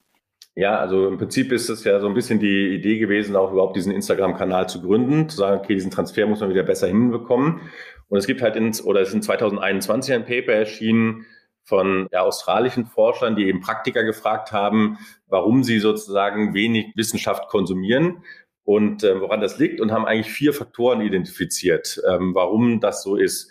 Ja, 0.55 0.79
also 0.79 1.09
im 1.09 1.17
Prinzip 1.17 1.51
ist 1.51 1.71
es 1.71 1.83
ja 1.85 1.99
so 1.99 2.07
ein 2.07 2.15
bisschen 2.15 2.39
die 2.39 2.75
Idee 2.75 2.99
gewesen, 2.99 3.37
auch 3.37 3.53
überhaupt 3.53 3.75
diesen 3.75 3.91
Instagram-Kanal 3.91 4.69
zu 4.69 4.83
gründen, 4.83 5.29
zu 5.31 5.39
sagen, 5.39 5.61
okay, 5.61 5.75
diesen 5.75 5.91
Transfer 5.91 6.27
muss 6.27 6.41
man 6.41 6.51
wieder 6.51 6.63
besser 6.63 6.89
hinbekommen. 6.89 7.61
Und 8.09 8.19
es 8.19 8.27
gibt 8.27 8.43
halt 8.43 8.57
ins, 8.57 8.85
oder 8.85 9.01
es 9.01 9.09
ist 9.09 9.15
in 9.15 9.23
2021 9.23 10.15
ein 10.15 10.27
Paper 10.27 10.53
erschienen, 10.53 11.25
von 11.65 12.09
ja, 12.13 12.23
australischen 12.23 12.87
Forschern, 12.87 13.37
die 13.37 13.47
eben 13.47 13.61
Praktiker 13.61 14.05
gefragt 14.05 14.53
haben, 14.53 14.99
warum 15.29 15.63
sie 15.63 15.79
sozusagen 15.79 16.55
wenig 16.55 16.93
Wissenschaft 16.97 17.49
konsumieren 17.49 18.25
und 18.65 19.05
äh, 19.05 19.21
woran 19.21 19.41
das 19.41 19.59
liegt 19.59 19.81
und 19.81 19.93
haben 19.93 20.05
eigentlich 20.05 20.33
vier 20.33 20.53
Faktoren 20.53 21.01
identifiziert, 21.01 22.01
ähm, 22.09 22.35
warum 22.35 22.81
das 22.81 23.03
so 23.03 23.17
ist. 23.17 23.51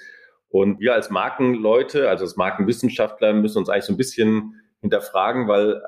Und 0.49 0.79
wir 0.79 0.93
als 0.93 1.09
Markenleute, 1.09 2.09
also 2.09 2.25
als 2.25 2.35
Markenwissenschaftler, 2.35 3.33
müssen 3.33 3.59
uns 3.59 3.69
eigentlich 3.69 3.85
so 3.85 3.93
ein 3.93 3.97
bisschen 3.97 4.61
hinterfragen, 4.81 5.47
weil 5.47 5.81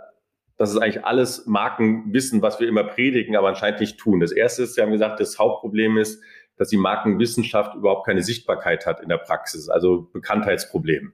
das 0.58 0.72
ist 0.72 0.78
eigentlich 0.78 1.04
alles 1.04 1.46
Markenwissen, 1.46 2.42
was 2.42 2.60
wir 2.60 2.68
immer 2.68 2.84
predigen, 2.84 3.36
aber 3.36 3.50
anscheinend 3.50 3.82
nicht 3.82 3.98
tun. 3.98 4.20
Das 4.20 4.32
erste 4.32 4.64
ist, 4.64 4.78
wir 4.78 4.84
haben 4.84 4.92
gesagt, 4.92 5.20
das 5.20 5.40
Hauptproblem 5.40 5.98
ist, 5.98 6.22
dass 6.58 6.70
die 6.70 6.78
Markenwissenschaft 6.78 7.76
überhaupt 7.76 8.06
keine 8.06 8.22
Sichtbarkeit 8.22 8.86
hat 8.86 9.02
in 9.02 9.10
der 9.10 9.18
Praxis, 9.18 9.68
also 9.68 10.10
Bekanntheitsproblem. 10.14 11.14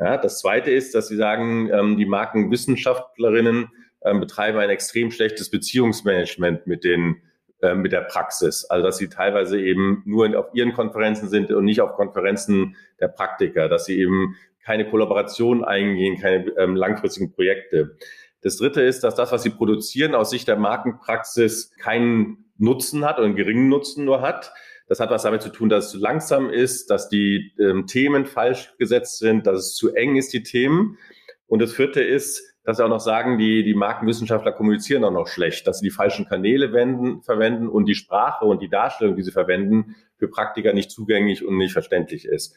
Ja, 0.00 0.16
das 0.16 0.40
Zweite 0.40 0.70
ist, 0.70 0.94
dass 0.94 1.08
Sie 1.08 1.16
sagen, 1.16 1.70
ähm, 1.70 1.98
die 1.98 2.06
Markenwissenschaftlerinnen 2.06 3.68
ähm, 4.02 4.20
betreiben 4.20 4.58
ein 4.58 4.70
extrem 4.70 5.10
schlechtes 5.10 5.50
Beziehungsmanagement 5.50 6.66
mit 6.66 6.84
den 6.84 7.20
äh, 7.62 7.74
mit 7.74 7.92
der 7.92 8.00
Praxis. 8.00 8.64
Also 8.64 8.86
dass 8.86 8.96
sie 8.96 9.08
teilweise 9.08 9.60
eben 9.60 10.02
nur 10.06 10.38
auf 10.38 10.46
ihren 10.54 10.72
Konferenzen 10.72 11.28
sind 11.28 11.50
und 11.50 11.66
nicht 11.66 11.82
auf 11.82 11.92
Konferenzen 11.92 12.76
der 12.98 13.08
Praktiker, 13.08 13.68
dass 13.68 13.84
sie 13.84 14.00
eben 14.00 14.34
keine 14.64 14.88
Kollaboration 14.88 15.62
eingehen, 15.62 16.18
keine 16.18 16.46
ähm, 16.56 16.74
langfristigen 16.74 17.32
Projekte. 17.32 17.98
Das 18.40 18.56
Dritte 18.56 18.80
ist, 18.80 19.04
dass 19.04 19.14
das, 19.14 19.30
was 19.30 19.42
sie 19.42 19.50
produzieren, 19.50 20.14
aus 20.14 20.30
Sicht 20.30 20.48
der 20.48 20.56
Markenpraxis 20.56 21.72
keinen 21.76 22.50
Nutzen 22.56 23.04
hat 23.04 23.18
oder 23.18 23.26
einen 23.26 23.36
geringen 23.36 23.68
Nutzen 23.68 24.06
nur 24.06 24.22
hat. 24.22 24.54
Das 24.90 24.98
hat 24.98 25.10
was 25.10 25.22
damit 25.22 25.40
zu 25.40 25.50
tun, 25.50 25.68
dass 25.68 25.84
es 25.84 25.90
zu 25.92 25.98
langsam 25.98 26.50
ist, 26.50 26.90
dass 26.90 27.08
die 27.08 27.52
ähm, 27.60 27.86
Themen 27.86 28.26
falsch 28.26 28.74
gesetzt 28.76 29.20
sind, 29.20 29.46
dass 29.46 29.58
es 29.58 29.74
zu 29.76 29.94
eng 29.94 30.16
ist, 30.16 30.32
die 30.32 30.42
Themen. 30.42 30.98
Und 31.46 31.62
das 31.62 31.72
vierte 31.72 32.02
ist, 32.02 32.42
dass 32.64 32.78
sie 32.78 32.84
auch 32.84 32.88
noch 32.88 32.98
sagen, 32.98 33.38
die, 33.38 33.62
die 33.62 33.74
Markenwissenschaftler 33.74 34.50
kommunizieren 34.50 35.04
auch 35.04 35.12
noch 35.12 35.28
schlecht, 35.28 35.68
dass 35.68 35.78
sie 35.78 35.86
die 35.86 35.94
falschen 35.94 36.26
Kanäle 36.26 36.72
wenden, 36.72 37.22
verwenden 37.22 37.68
und 37.68 37.86
die 37.86 37.94
Sprache 37.94 38.44
und 38.44 38.62
die 38.62 38.68
Darstellung, 38.68 39.14
die 39.14 39.22
sie 39.22 39.30
verwenden, 39.30 39.94
für 40.16 40.26
Praktiker 40.26 40.72
nicht 40.72 40.90
zugänglich 40.90 41.46
und 41.46 41.56
nicht 41.56 41.72
verständlich 41.72 42.24
ist. 42.24 42.56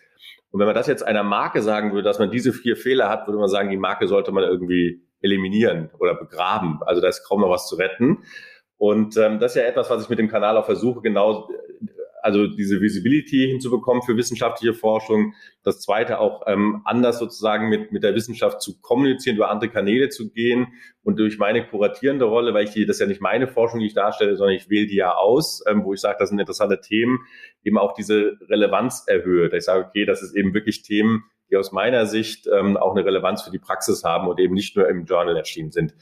Und 0.49 0.59
wenn 0.59 0.65
man 0.65 0.75
das 0.75 0.87
jetzt 0.87 1.03
einer 1.03 1.23
Marke 1.23 1.61
sagen 1.61 1.91
würde, 1.91 2.09
dass 2.09 2.17
man 2.17 2.31
diese 2.31 2.51
vier 2.51 2.75
Fehler 2.75 3.09
hat, 3.09 3.27
würde 3.27 3.37
man 3.37 3.47
sagen, 3.47 3.69
die 3.69 3.77
Marke 3.77 4.07
sollte 4.07 4.31
man 4.31 4.43
irgendwie 4.43 5.03
eliminieren 5.21 5.91
oder 5.99 6.15
begraben. 6.15 6.79
Also 6.81 6.99
da 6.99 7.09
ist 7.09 7.27
kaum 7.27 7.41
noch 7.41 7.51
was 7.51 7.67
zu 7.67 7.75
retten. 7.75 8.23
Und 8.77 9.17
ähm, 9.17 9.39
das 9.39 9.51
ist 9.51 9.61
ja 9.61 9.67
etwas, 9.67 9.91
was 9.91 10.01
ich 10.01 10.09
mit 10.09 10.17
dem 10.17 10.29
Kanal 10.29 10.57
auch 10.57 10.65
versuche, 10.65 11.01
genau 11.01 11.47
also 12.23 12.47
diese 12.47 12.79
Visibility 12.79 13.47
hinzubekommen 13.49 14.01
für 14.01 14.15
wissenschaftliche 14.15 14.73
Forschung. 14.73 15.33
Das 15.63 15.81
zweite 15.81 16.19
auch 16.19 16.43
ähm, 16.47 16.81
anders 16.85 17.19
sozusagen 17.19 17.67
mit, 17.67 17.91
mit 17.91 18.03
der 18.03 18.15
Wissenschaft 18.15 18.61
zu 18.61 18.79
kommunizieren, 18.79 19.35
über 19.35 19.49
andere 19.49 19.69
Kanäle 19.69 20.09
zu 20.09 20.31
gehen 20.31 20.67
und 21.03 21.19
durch 21.19 21.37
meine 21.37 21.67
kuratierende 21.67 22.25
Rolle, 22.25 22.53
weil 22.53 22.63
ich 22.63 22.71
die, 22.71 22.85
das 22.85 22.95
ist 22.95 23.01
ja 23.01 23.07
nicht 23.07 23.21
meine 23.21 23.47
Forschung, 23.47 23.81
die 23.81 23.87
ich 23.87 23.93
darstelle, 23.93 24.37
sondern 24.37 24.55
ich 24.55 24.69
wähle 24.69 24.87
die 24.87 24.95
ja 24.95 25.15
aus, 25.15 25.63
ähm, 25.67 25.83
wo 25.83 25.93
ich 25.93 25.99
sage, 25.99 26.15
das 26.17 26.29
sind 26.29 26.39
interessante 26.39 26.79
Themen, 26.79 27.19
eben 27.63 27.77
auch 27.77 27.93
diese 27.93 28.37
Relevanz 28.49 29.03
erhöht. 29.05 29.53
Ich 29.53 29.65
sage, 29.65 29.85
okay, 29.85 30.05
das 30.05 30.23
ist 30.23 30.33
eben 30.33 30.53
wirklich 30.53 30.81
Themen, 30.81 31.25
die 31.53 31.57
aus 31.57 31.71
meiner 31.71 32.07
Sicht 32.07 32.47
ähm, 32.47 32.77
auch 32.77 32.95
eine 32.95 33.05
Relevanz 33.05 33.43
für 33.43 33.51
die 33.51 33.59
Praxis 33.59 34.03
haben 34.03 34.27
und 34.27 34.39
eben 34.39 34.55
nicht 34.55 34.75
nur 34.75 34.89
im 34.89 35.05
Journal 35.05 35.37
erschienen 35.37 35.71
sind. 35.71 35.93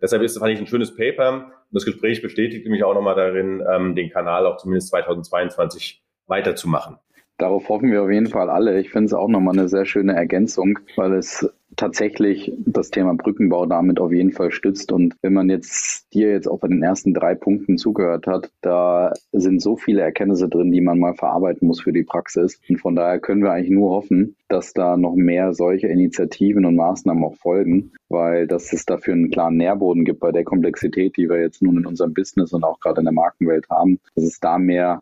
Deshalb 0.00 0.22
ist, 0.22 0.38
fand 0.38 0.52
ich 0.52 0.58
ein 0.58 0.66
schönes 0.66 0.96
Paper. 0.96 1.44
Und 1.44 1.52
das 1.70 1.84
Gespräch 1.84 2.22
bestätigte 2.22 2.70
mich 2.70 2.84
auch 2.84 2.94
nochmal 2.94 3.14
darin, 3.14 3.62
ähm, 3.70 3.94
den 3.94 4.08
Kanal 4.10 4.46
auch 4.46 4.56
zumindest 4.56 4.88
2022 4.88 6.02
weiterzumachen. 6.26 6.96
Darauf 7.36 7.68
hoffen 7.68 7.92
wir 7.92 8.02
auf 8.02 8.10
jeden 8.10 8.28
Fall 8.28 8.48
alle. 8.48 8.80
Ich 8.80 8.90
finde 8.90 9.06
es 9.06 9.12
auch 9.12 9.28
nochmal 9.28 9.58
eine 9.58 9.68
sehr 9.68 9.84
schöne 9.84 10.14
Ergänzung, 10.14 10.78
weil 10.96 11.12
es 11.14 11.46
tatsächlich 11.76 12.52
das 12.64 12.90
Thema 12.90 13.14
Brückenbau 13.14 13.66
damit 13.66 14.00
auf 14.00 14.12
jeden 14.12 14.32
Fall 14.32 14.50
stützt. 14.50 14.92
Und 14.92 15.16
wenn 15.22 15.32
man 15.32 15.50
jetzt 15.50 16.12
dir 16.14 16.30
jetzt 16.30 16.48
auch 16.48 16.58
bei 16.58 16.68
den 16.68 16.82
ersten 16.82 17.14
drei 17.14 17.34
Punkten 17.34 17.78
zugehört 17.78 18.26
hat, 18.26 18.50
da 18.60 19.12
sind 19.32 19.60
so 19.60 19.76
viele 19.76 20.02
Erkenntnisse 20.02 20.48
drin, 20.48 20.70
die 20.70 20.80
man 20.80 20.98
mal 20.98 21.14
verarbeiten 21.14 21.66
muss 21.66 21.80
für 21.80 21.92
die 21.92 22.02
Praxis. 22.02 22.60
Und 22.68 22.80
von 22.80 22.96
daher 22.96 23.18
können 23.18 23.42
wir 23.42 23.52
eigentlich 23.52 23.70
nur 23.70 23.90
hoffen, 23.90 24.36
dass 24.48 24.72
da 24.72 24.96
noch 24.96 25.14
mehr 25.14 25.54
solche 25.54 25.88
Initiativen 25.88 26.64
und 26.64 26.76
Maßnahmen 26.76 27.24
auch 27.24 27.36
folgen, 27.36 27.92
weil 28.08 28.46
dass 28.46 28.72
es 28.72 28.84
dafür 28.84 29.14
einen 29.14 29.30
klaren 29.30 29.56
Nährboden 29.56 30.04
gibt 30.04 30.20
bei 30.20 30.32
der 30.32 30.44
Komplexität, 30.44 31.16
die 31.16 31.28
wir 31.28 31.40
jetzt 31.40 31.62
nun 31.62 31.78
in 31.78 31.86
unserem 31.86 32.14
Business 32.14 32.52
und 32.52 32.64
auch 32.64 32.80
gerade 32.80 33.00
in 33.00 33.04
der 33.04 33.12
Markenwelt 33.12 33.68
haben, 33.70 33.98
dass 34.14 34.24
es 34.24 34.40
da 34.40 34.58
mehr 34.58 35.00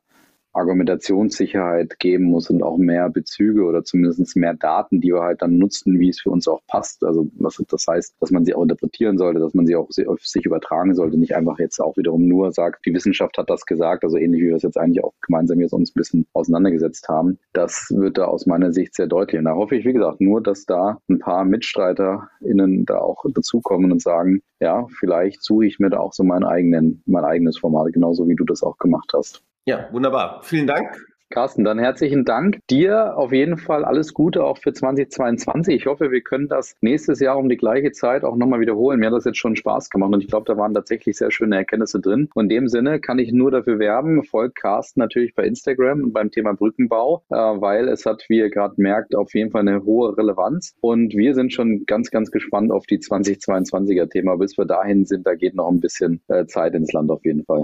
Argumentationssicherheit 0.52 1.98
geben 1.98 2.24
muss 2.24 2.50
und 2.50 2.62
auch 2.62 2.76
mehr 2.76 3.08
Bezüge 3.10 3.64
oder 3.64 3.84
zumindest 3.84 4.36
mehr 4.36 4.54
Daten, 4.54 5.00
die 5.00 5.12
wir 5.12 5.22
halt 5.22 5.42
dann 5.42 5.58
nutzen, 5.58 5.98
wie 5.98 6.08
es 6.08 6.20
für 6.20 6.30
uns 6.30 6.46
auch 6.48 6.60
passt. 6.66 7.04
Also 7.04 7.28
was 7.38 7.62
das 7.68 7.86
heißt, 7.86 8.14
dass 8.20 8.30
man 8.30 8.44
sie 8.44 8.54
auch 8.54 8.62
interpretieren 8.62 9.18
sollte, 9.18 9.40
dass 9.40 9.54
man 9.54 9.66
sie 9.66 9.76
auch 9.76 9.88
auf 10.06 10.20
sich 10.26 10.44
übertragen 10.44 10.94
sollte, 10.94 11.18
nicht 11.18 11.34
einfach 11.34 11.58
jetzt 11.58 11.80
auch 11.80 11.96
wiederum 11.96 12.26
nur 12.26 12.52
sagt, 12.52 12.84
die 12.86 12.94
Wissenschaft 12.94 13.38
hat 13.38 13.50
das 13.50 13.64
gesagt, 13.66 14.04
also 14.04 14.16
ähnlich 14.16 14.42
wie 14.42 14.48
wir 14.48 14.56
es 14.56 14.62
jetzt 14.62 14.78
eigentlich 14.78 15.02
auch 15.02 15.14
gemeinsam 15.22 15.60
jetzt 15.60 15.72
uns 15.72 15.90
ein 15.90 15.98
bisschen 15.98 16.26
auseinandergesetzt 16.32 17.08
haben. 17.08 17.38
Das 17.52 17.88
wird 17.90 18.18
da 18.18 18.24
aus 18.24 18.46
meiner 18.46 18.72
Sicht 18.72 18.94
sehr 18.94 19.06
deutlich. 19.06 19.38
Und 19.38 19.46
da 19.46 19.54
hoffe 19.54 19.76
ich, 19.76 19.84
wie 19.84 19.92
gesagt, 19.92 20.20
nur, 20.20 20.42
dass 20.42 20.66
da 20.66 20.98
ein 21.08 21.18
paar 21.18 21.44
MitstreiterInnen 21.44 22.84
da 22.84 22.98
auch 22.98 23.24
dazukommen 23.32 23.92
und 23.92 24.02
sagen, 24.02 24.42
ja, 24.60 24.86
vielleicht 24.98 25.42
suche 25.42 25.66
ich 25.66 25.78
mir 25.78 25.90
da 25.90 25.98
auch 25.98 26.12
so 26.12 26.24
mein 26.24 26.44
eigenen, 26.44 27.02
mein 27.06 27.24
eigenes 27.24 27.58
Format, 27.58 27.92
genauso 27.92 28.28
wie 28.28 28.36
du 28.36 28.44
das 28.44 28.62
auch 28.62 28.78
gemacht 28.78 29.12
hast. 29.14 29.42
Ja, 29.64 29.88
wunderbar. 29.92 30.40
Vielen 30.42 30.66
Dank. 30.66 30.96
Carsten, 31.32 31.64
dann 31.64 31.78
herzlichen 31.78 32.26
Dank. 32.26 32.58
Dir 32.68 33.16
auf 33.16 33.32
jeden 33.32 33.56
Fall 33.56 33.86
alles 33.86 34.12
Gute 34.12 34.44
auch 34.44 34.58
für 34.58 34.74
2022. 34.74 35.74
Ich 35.74 35.86
hoffe, 35.86 36.10
wir 36.10 36.20
können 36.20 36.46
das 36.46 36.76
nächstes 36.82 37.20
Jahr 37.20 37.38
um 37.38 37.48
die 37.48 37.56
gleiche 37.56 37.90
Zeit 37.90 38.22
auch 38.22 38.36
nochmal 38.36 38.60
wiederholen. 38.60 39.00
Mir 39.00 39.06
hat 39.06 39.14
das 39.14 39.24
jetzt 39.24 39.38
schon 39.38 39.56
Spaß 39.56 39.88
gemacht 39.88 40.12
und 40.12 40.20
ich 40.20 40.28
glaube, 40.28 40.44
da 40.46 40.58
waren 40.58 40.74
tatsächlich 40.74 41.16
sehr 41.16 41.30
schöne 41.30 41.56
Erkenntnisse 41.56 42.00
drin. 42.00 42.28
Und 42.34 42.44
in 42.44 42.48
dem 42.50 42.68
Sinne 42.68 43.00
kann 43.00 43.18
ich 43.18 43.32
nur 43.32 43.50
dafür 43.50 43.78
werben, 43.78 44.22
folgt 44.24 44.56
Carsten 44.56 45.00
natürlich 45.00 45.34
bei 45.34 45.44
Instagram 45.44 46.02
und 46.02 46.12
beim 46.12 46.30
Thema 46.30 46.52
Brückenbau, 46.52 47.24
äh, 47.30 47.34
weil 47.34 47.88
es 47.88 48.04
hat, 48.04 48.26
wie 48.28 48.38
ihr 48.38 48.50
gerade 48.50 48.74
merkt, 48.76 49.14
auf 49.14 49.32
jeden 49.32 49.52
Fall 49.52 49.62
eine 49.62 49.84
hohe 49.84 50.14
Relevanz. 50.18 50.74
Und 50.82 51.14
wir 51.14 51.34
sind 51.34 51.54
schon 51.54 51.86
ganz, 51.86 52.10
ganz 52.10 52.30
gespannt 52.30 52.70
auf 52.70 52.84
die 52.84 52.98
2022er 52.98 54.10
Thema. 54.10 54.36
Bis 54.36 54.58
wir 54.58 54.66
dahin 54.66 55.06
sind, 55.06 55.26
da 55.26 55.34
geht 55.34 55.54
noch 55.54 55.70
ein 55.70 55.80
bisschen 55.80 56.20
äh, 56.28 56.44
Zeit 56.44 56.74
ins 56.74 56.92
Land 56.92 57.10
auf 57.10 57.24
jeden 57.24 57.44
Fall. 57.44 57.62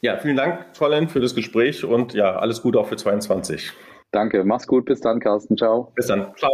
Ja, 0.00 0.16
vielen 0.18 0.36
Dank, 0.36 0.76
Fräulein, 0.76 1.08
für 1.08 1.18
das 1.18 1.34
Gespräch 1.34 1.84
und 1.84 2.14
ja, 2.14 2.36
alles 2.36 2.62
Gute 2.62 2.78
auch 2.78 2.86
für 2.86 2.96
22. 2.96 3.72
Danke, 4.12 4.44
mach's 4.44 4.66
gut, 4.66 4.84
bis 4.84 5.00
dann, 5.00 5.18
Carsten, 5.18 5.56
ciao. 5.56 5.92
Bis 5.96 6.06
dann, 6.06 6.32
ciao. 6.36 6.52